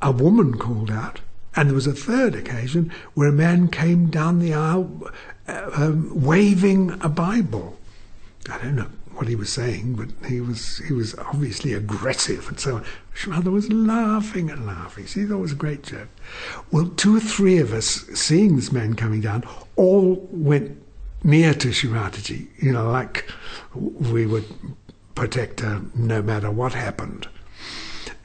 a 0.00 0.12
woman 0.12 0.58
called 0.58 0.90
out, 0.90 1.20
and 1.56 1.68
there 1.68 1.74
was 1.74 1.86
a 1.86 1.92
third 1.92 2.34
occasion 2.34 2.92
where 3.14 3.28
a 3.28 3.32
man 3.32 3.68
came 3.68 4.06
down 4.10 4.38
the 4.38 4.54
aisle 4.54 5.10
uh, 5.48 5.70
um, 5.74 6.22
waving 6.22 6.98
a 7.00 7.08
Bible. 7.08 7.78
I 8.50 8.58
don't 8.58 8.76
know 8.76 8.90
what 9.14 9.28
he 9.28 9.36
was 9.36 9.50
saying, 9.52 9.94
but 9.94 10.28
he 10.28 10.40
was 10.40 10.78
he 10.78 10.92
was 10.92 11.14
obviously 11.16 11.72
aggressive 11.72 12.48
and 12.48 12.58
so 12.58 12.76
on. 12.76 12.84
Shraddha 13.14 13.50
was 13.52 13.70
laughing 13.72 14.50
and 14.50 14.66
laughing. 14.66 15.06
See, 15.06 15.24
that 15.24 15.38
was 15.38 15.52
a 15.52 15.56
great 15.56 15.82
joke. 15.84 16.08
Well, 16.70 16.88
two 16.96 17.16
or 17.16 17.20
three 17.20 17.58
of 17.58 17.72
us, 17.72 18.06
seeing 18.14 18.56
this 18.56 18.72
man 18.72 18.94
coming 18.94 19.20
down, 19.20 19.44
all 19.76 20.28
went 20.30 20.82
near 21.24 21.54
to 21.54 21.72
Shri 21.72 21.90
Mataji, 21.90 22.46
you 22.62 22.70
know, 22.70 22.90
like 22.90 23.28
we 23.74 24.26
would 24.26 24.44
protect 25.14 25.60
her 25.60 25.82
no 25.94 26.22
matter 26.22 26.50
what 26.50 26.74
happened. 26.74 27.26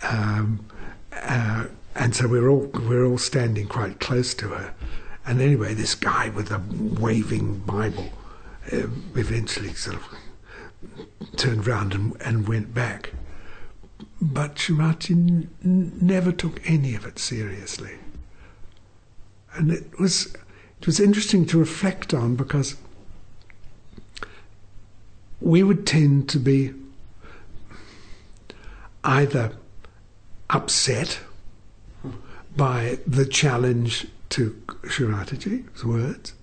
Um, 0.04 0.66
uh, 1.14 1.66
and 1.96 2.16
so 2.16 2.28
we're 2.28 2.50
all 2.50 2.70
we're 2.88 3.06
all 3.06 3.18
standing 3.18 3.68
quite 3.68 4.00
close 4.00 4.34
to 4.36 4.50
her. 4.50 4.74
And 5.26 5.42
anyway, 5.42 5.74
this 5.74 5.96
guy 5.96 6.30
with 6.30 6.50
the 6.50 6.62
waving 7.02 7.60
Bible 7.60 8.10
uh, 8.72 8.88
eventually 9.16 9.74
sort 9.74 9.98
of 9.98 11.36
turned 11.36 11.68
round 11.68 11.94
and, 11.94 12.22
and 12.22 12.48
went 12.48 12.74
back. 12.74 13.14
But 14.22 14.60
Shri 14.60 14.76
Mataji 14.76 15.12
n- 15.12 15.94
never 16.02 16.32
took 16.32 16.62
any 16.70 16.96
of 16.96 17.06
it 17.06 17.18
seriously. 17.18 17.96
And 19.54 19.72
it 19.72 20.00
was 20.00 20.36
it 20.80 20.86
was 20.86 21.00
interesting 21.00 21.46
to 21.48 21.60
reflect 21.60 22.14
on 22.14 22.36
because 22.36 22.76
we 25.42 25.64
would 25.64 25.88
tend 25.88 26.30
to 26.30 26.40
be 26.40 26.74
either 29.04 29.54
upset 30.50 31.20
by 32.56 33.00
the 33.08 33.26
challenge 33.26 34.08
to 34.30 34.62
Shri 34.88 35.08
Mataji's 35.08 35.86
words 35.86 36.34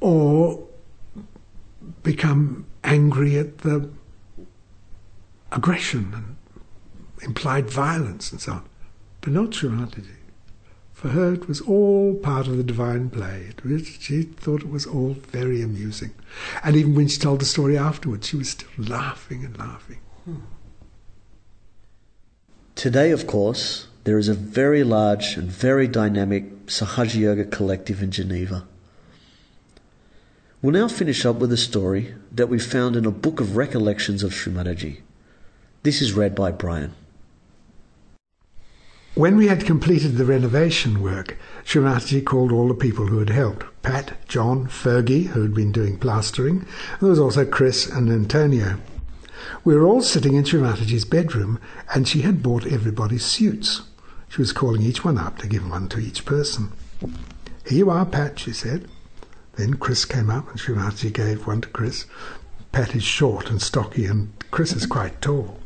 or 0.00 0.66
become 2.02 2.66
angry 2.84 3.38
at 3.38 3.58
the 3.58 3.88
aggression 5.52 6.12
and 6.14 6.36
implied 7.22 7.70
violence 7.70 8.30
and 8.30 8.40
so 8.40 8.52
on. 8.52 8.68
But 9.20 9.32
not 9.32 9.54
Shri 9.54 9.70
Mataji. 9.70 10.15
For 10.96 11.08
her, 11.10 11.34
it 11.34 11.46
was 11.46 11.60
all 11.60 12.14
part 12.14 12.46
of 12.46 12.56
the 12.56 12.62
divine 12.62 13.10
play. 13.10 13.50
She 14.00 14.22
thought 14.22 14.62
it 14.62 14.70
was 14.70 14.86
all 14.86 15.10
very 15.10 15.60
amusing. 15.60 16.12
And 16.64 16.74
even 16.74 16.94
when 16.94 17.06
she 17.08 17.20
told 17.20 17.42
the 17.42 17.44
story 17.44 17.76
afterwards, 17.76 18.28
she 18.28 18.38
was 18.38 18.48
still 18.48 18.70
laughing 18.78 19.44
and 19.44 19.58
laughing. 19.58 20.00
Today, 22.74 23.10
of 23.10 23.26
course, 23.26 23.88
there 24.04 24.16
is 24.16 24.28
a 24.28 24.34
very 24.34 24.82
large 24.84 25.36
and 25.36 25.50
very 25.50 25.86
dynamic 25.86 26.64
Sahaja 26.64 27.20
Yoga 27.20 27.44
collective 27.44 28.02
in 28.02 28.10
Geneva. 28.10 28.66
We'll 30.62 30.72
now 30.72 30.88
finish 30.88 31.26
up 31.26 31.36
with 31.36 31.52
a 31.52 31.58
story 31.58 32.14
that 32.32 32.48
we 32.48 32.58
found 32.58 32.96
in 32.96 33.04
a 33.04 33.10
book 33.10 33.38
of 33.38 33.54
recollections 33.54 34.22
of 34.22 34.32
Srimataji. 34.32 35.00
This 35.82 36.00
is 36.00 36.14
read 36.14 36.34
by 36.34 36.52
Brian. 36.52 36.94
When 39.16 39.38
we 39.38 39.46
had 39.46 39.64
completed 39.64 40.16
the 40.16 40.26
renovation 40.26 41.00
work, 41.00 41.38
Srimataji 41.64 42.22
called 42.22 42.52
all 42.52 42.68
the 42.68 42.74
people 42.74 43.06
who 43.06 43.18
had 43.18 43.30
helped 43.30 43.64
Pat, 43.80 44.12
John, 44.28 44.66
Fergie, 44.66 45.28
who 45.28 45.40
had 45.40 45.54
been 45.54 45.72
doing 45.72 45.96
plastering, 45.96 46.58
and 46.58 47.00
there 47.00 47.08
was 47.08 47.18
also 47.18 47.46
Chris 47.46 47.86
and 47.86 48.10
Antonio. 48.10 48.76
We 49.64 49.74
were 49.74 49.86
all 49.86 50.02
sitting 50.02 50.34
in 50.34 50.44
Srimataji's 50.44 51.06
bedroom, 51.06 51.58
and 51.94 52.06
she 52.06 52.20
had 52.20 52.42
bought 52.42 52.66
everybody 52.66 53.16
suits. 53.16 53.80
She 54.28 54.42
was 54.42 54.52
calling 54.52 54.82
each 54.82 55.02
one 55.02 55.16
up 55.16 55.38
to 55.38 55.48
give 55.48 55.66
one 55.66 55.88
to 55.88 55.98
each 55.98 56.26
person. 56.26 56.72
Here 57.66 57.78
you 57.78 57.88
are, 57.88 58.04
Pat, 58.04 58.38
she 58.38 58.52
said. 58.52 58.86
Then 59.54 59.78
Chris 59.78 60.04
came 60.04 60.28
up, 60.28 60.50
and 60.50 60.60
Srimataji 60.60 61.10
gave 61.14 61.46
one 61.46 61.62
to 61.62 61.68
Chris. 61.68 62.04
Pat 62.70 62.94
is 62.94 63.02
short 63.02 63.48
and 63.48 63.62
stocky, 63.62 64.04
and 64.04 64.34
Chris 64.50 64.74
is 64.74 64.84
quite 64.84 65.22
tall. 65.22 65.58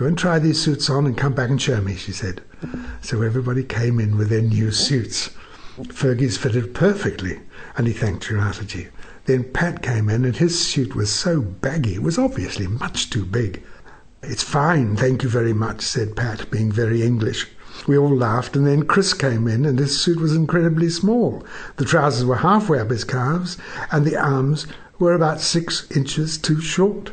Go 0.00 0.06
and 0.06 0.16
try 0.16 0.38
these 0.38 0.58
suits 0.58 0.88
on 0.88 1.04
and 1.04 1.14
come 1.14 1.34
back 1.34 1.50
and 1.50 1.60
show 1.60 1.82
me, 1.82 1.94
she 1.94 2.10
said. 2.10 2.40
So 3.02 3.20
everybody 3.20 3.62
came 3.62 4.00
in 4.00 4.16
with 4.16 4.30
their 4.30 4.40
new 4.40 4.72
suits. 4.72 5.28
Fergie's 5.90 6.38
fitted 6.38 6.72
perfectly, 6.72 7.40
and 7.76 7.86
he 7.86 7.92
thanked 7.92 8.24
Srimataji. 8.24 8.88
Then 9.26 9.44
Pat 9.44 9.82
came 9.82 10.08
in, 10.08 10.24
and 10.24 10.34
his 10.34 10.58
suit 10.58 10.96
was 10.96 11.10
so 11.12 11.42
baggy, 11.42 11.96
it 11.96 12.02
was 12.02 12.16
obviously 12.16 12.66
much 12.66 13.10
too 13.10 13.26
big. 13.26 13.62
It's 14.22 14.42
fine, 14.42 14.96
thank 14.96 15.22
you 15.22 15.28
very 15.28 15.52
much, 15.52 15.82
said 15.82 16.16
Pat, 16.16 16.50
being 16.50 16.72
very 16.72 17.02
English. 17.02 17.46
We 17.86 17.98
all 17.98 18.16
laughed, 18.16 18.56
and 18.56 18.66
then 18.66 18.84
Chris 18.86 19.12
came 19.12 19.46
in, 19.46 19.66
and 19.66 19.78
his 19.78 20.00
suit 20.00 20.18
was 20.18 20.34
incredibly 20.34 20.88
small. 20.88 21.44
The 21.76 21.84
trousers 21.84 22.24
were 22.24 22.36
halfway 22.36 22.78
up 22.78 22.88
his 22.88 23.04
calves, 23.04 23.58
and 23.92 24.06
the 24.06 24.16
arms 24.16 24.66
were 24.98 25.12
about 25.12 25.42
six 25.42 25.90
inches 25.90 26.38
too 26.38 26.62
short. 26.62 27.10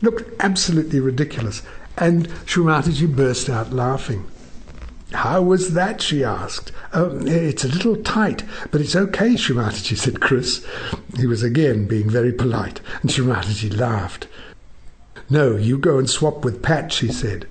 Looked 0.00 0.40
absolutely 0.40 1.00
ridiculous 1.00 1.62
and 2.00 2.28
Srimataji 2.46 3.14
burst 3.14 3.50
out 3.50 3.72
laughing. 3.72 4.26
How 5.12 5.42
was 5.42 5.74
that? 5.74 6.00
she 6.00 6.24
asked. 6.24 6.72
Oh, 6.94 7.20
it's 7.26 7.64
a 7.64 7.68
little 7.68 7.96
tight, 7.96 8.44
but 8.70 8.80
it's 8.80 8.96
okay, 8.96 9.34
Srimataji, 9.34 9.96
said 9.96 10.20
Chris. 10.20 10.64
He 11.16 11.26
was 11.26 11.42
again 11.42 11.86
being 11.86 12.08
very 12.08 12.32
polite, 12.32 12.80
and 13.02 13.10
Srimataji 13.10 13.76
laughed. 13.76 14.28
No, 15.28 15.56
you 15.56 15.78
go 15.78 15.98
and 15.98 16.08
swap 16.08 16.44
with 16.44 16.62
Pat, 16.62 16.92
she 16.92 17.08
said. 17.08 17.46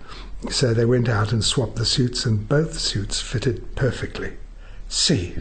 So 0.50 0.74
they 0.74 0.86
went 0.86 1.10
out 1.10 1.32
and 1.32 1.44
swapped 1.44 1.76
the 1.76 1.86
suits, 1.86 2.26
and 2.26 2.48
both 2.48 2.80
suits 2.80 3.22
fitted 3.22 3.76
perfectly. 3.76 4.38
See, 4.88 5.36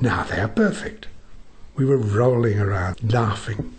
now 0.00 0.24
they 0.24 0.38
are 0.38 0.48
perfect. 0.48 1.08
We 1.76 1.84
were 1.84 1.96
rolling 1.96 2.60
around, 2.60 3.12
laughing. 3.12 3.74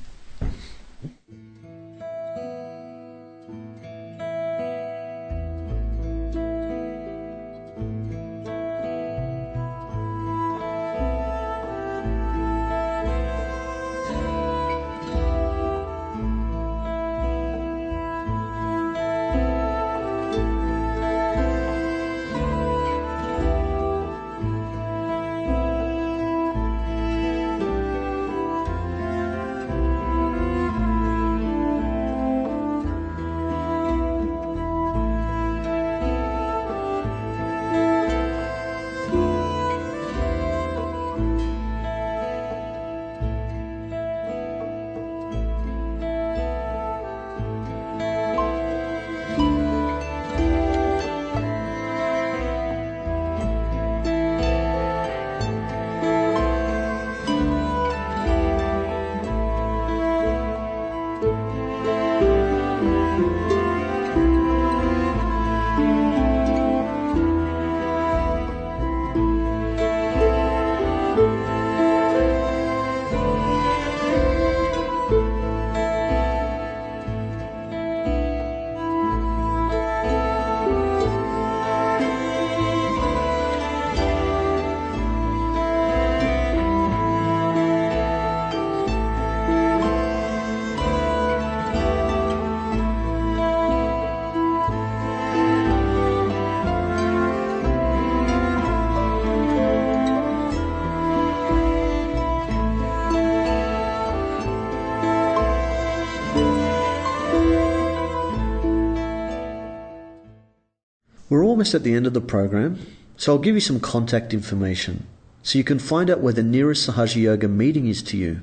Almost 111.55 111.73
at 111.73 111.83
the 111.83 111.93
end 111.93 112.05
of 112.05 112.13
the 112.13 112.19
program, 112.19 112.85
so 113.15 113.31
I'll 113.31 113.39
give 113.39 113.55
you 113.55 113.61
some 113.61 113.79
contact 113.79 114.33
information 114.33 115.07
so 115.41 115.57
you 115.57 115.63
can 115.63 115.79
find 115.79 116.09
out 116.09 116.19
where 116.19 116.33
the 116.33 116.43
nearest 116.43 116.85
Sahaja 116.85 117.15
Yoga 117.15 117.47
meeting 117.47 117.87
is 117.87 118.03
to 118.03 118.17
you. 118.17 118.41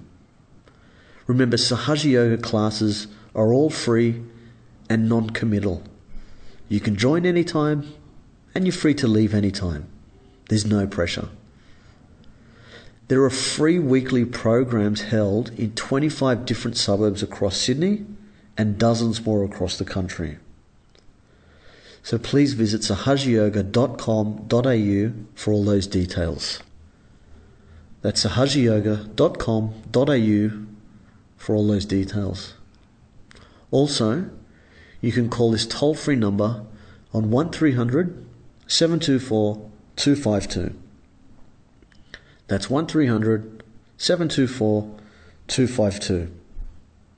Remember, 1.26 1.58
Sahaja 1.58 2.10
Yoga 2.10 2.38
classes 2.38 3.08
are 3.34 3.52
all 3.52 3.68
free 3.68 4.22
and 4.88 5.10
non 5.10 5.28
committal. 5.28 5.82
You 6.70 6.80
can 6.80 6.96
join 6.96 7.26
anytime 7.26 7.92
and 8.54 8.64
you're 8.64 8.72
free 8.72 8.94
to 8.94 9.06
leave 9.06 9.34
anytime. 9.34 9.88
There's 10.48 10.64
no 10.64 10.86
pressure. 10.86 11.28
There 13.08 13.22
are 13.24 13.28
free 13.28 13.78
weekly 13.78 14.24
programs 14.24 15.02
held 15.02 15.50
in 15.58 15.74
25 15.74 16.46
different 16.46 16.78
suburbs 16.78 17.22
across 17.22 17.58
Sydney 17.58 18.06
and 18.56 18.78
dozens 18.78 19.22
more 19.26 19.44
across 19.44 19.76
the 19.76 19.84
country. 19.84 20.38
So 22.02 22.18
please 22.18 22.54
visit 22.54 22.80
sahajayoga.com.au 22.82 25.12
for 25.34 25.52
all 25.52 25.64
those 25.64 25.86
details. 25.86 26.60
That's 28.00 28.24
sahajayoga.com.au 28.24 30.66
for 31.36 31.54
all 31.54 31.68
those 31.68 31.84
details. 31.84 32.54
Also, 33.70 34.28
you 35.00 35.12
can 35.12 35.30
call 35.30 35.52
this 35.52 35.66
toll 35.66 35.94
free 35.94 36.16
number 36.16 36.64
on 37.14 37.30
1300 37.30 38.26
724 38.66 39.70
252. 39.96 40.74
That's 42.48 42.68
1300 42.68 43.62
724 43.96 44.98
252. 45.46 46.32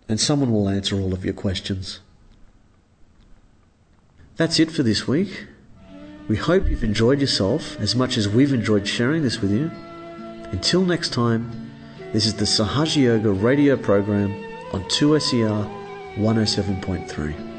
And 0.08 0.20
someone 0.20 0.52
will 0.52 0.68
answer 0.68 1.00
all 1.00 1.14
of 1.14 1.24
your 1.24 1.34
questions. 1.34 2.00
That's 4.36 4.58
it 4.58 4.72
for 4.72 4.82
this 4.82 5.06
week. 5.06 5.46
We 6.26 6.36
hope 6.36 6.68
you've 6.68 6.82
enjoyed 6.82 7.20
yourself 7.20 7.78
as 7.78 7.94
much 7.94 8.16
as 8.16 8.28
we've 8.28 8.52
enjoyed 8.52 8.88
sharing 8.88 9.22
this 9.22 9.40
with 9.40 9.52
you. 9.52 9.70
Until 10.50 10.84
next 10.84 11.12
time, 11.12 11.70
this 12.12 12.26
is 12.26 12.34
the 12.34 12.44
Sahaja 12.44 13.02
Yoga 13.02 13.30
radio 13.30 13.76
program 13.76 14.32
on 14.72 14.82
2SER 14.84 15.70
107.3. 16.16 17.53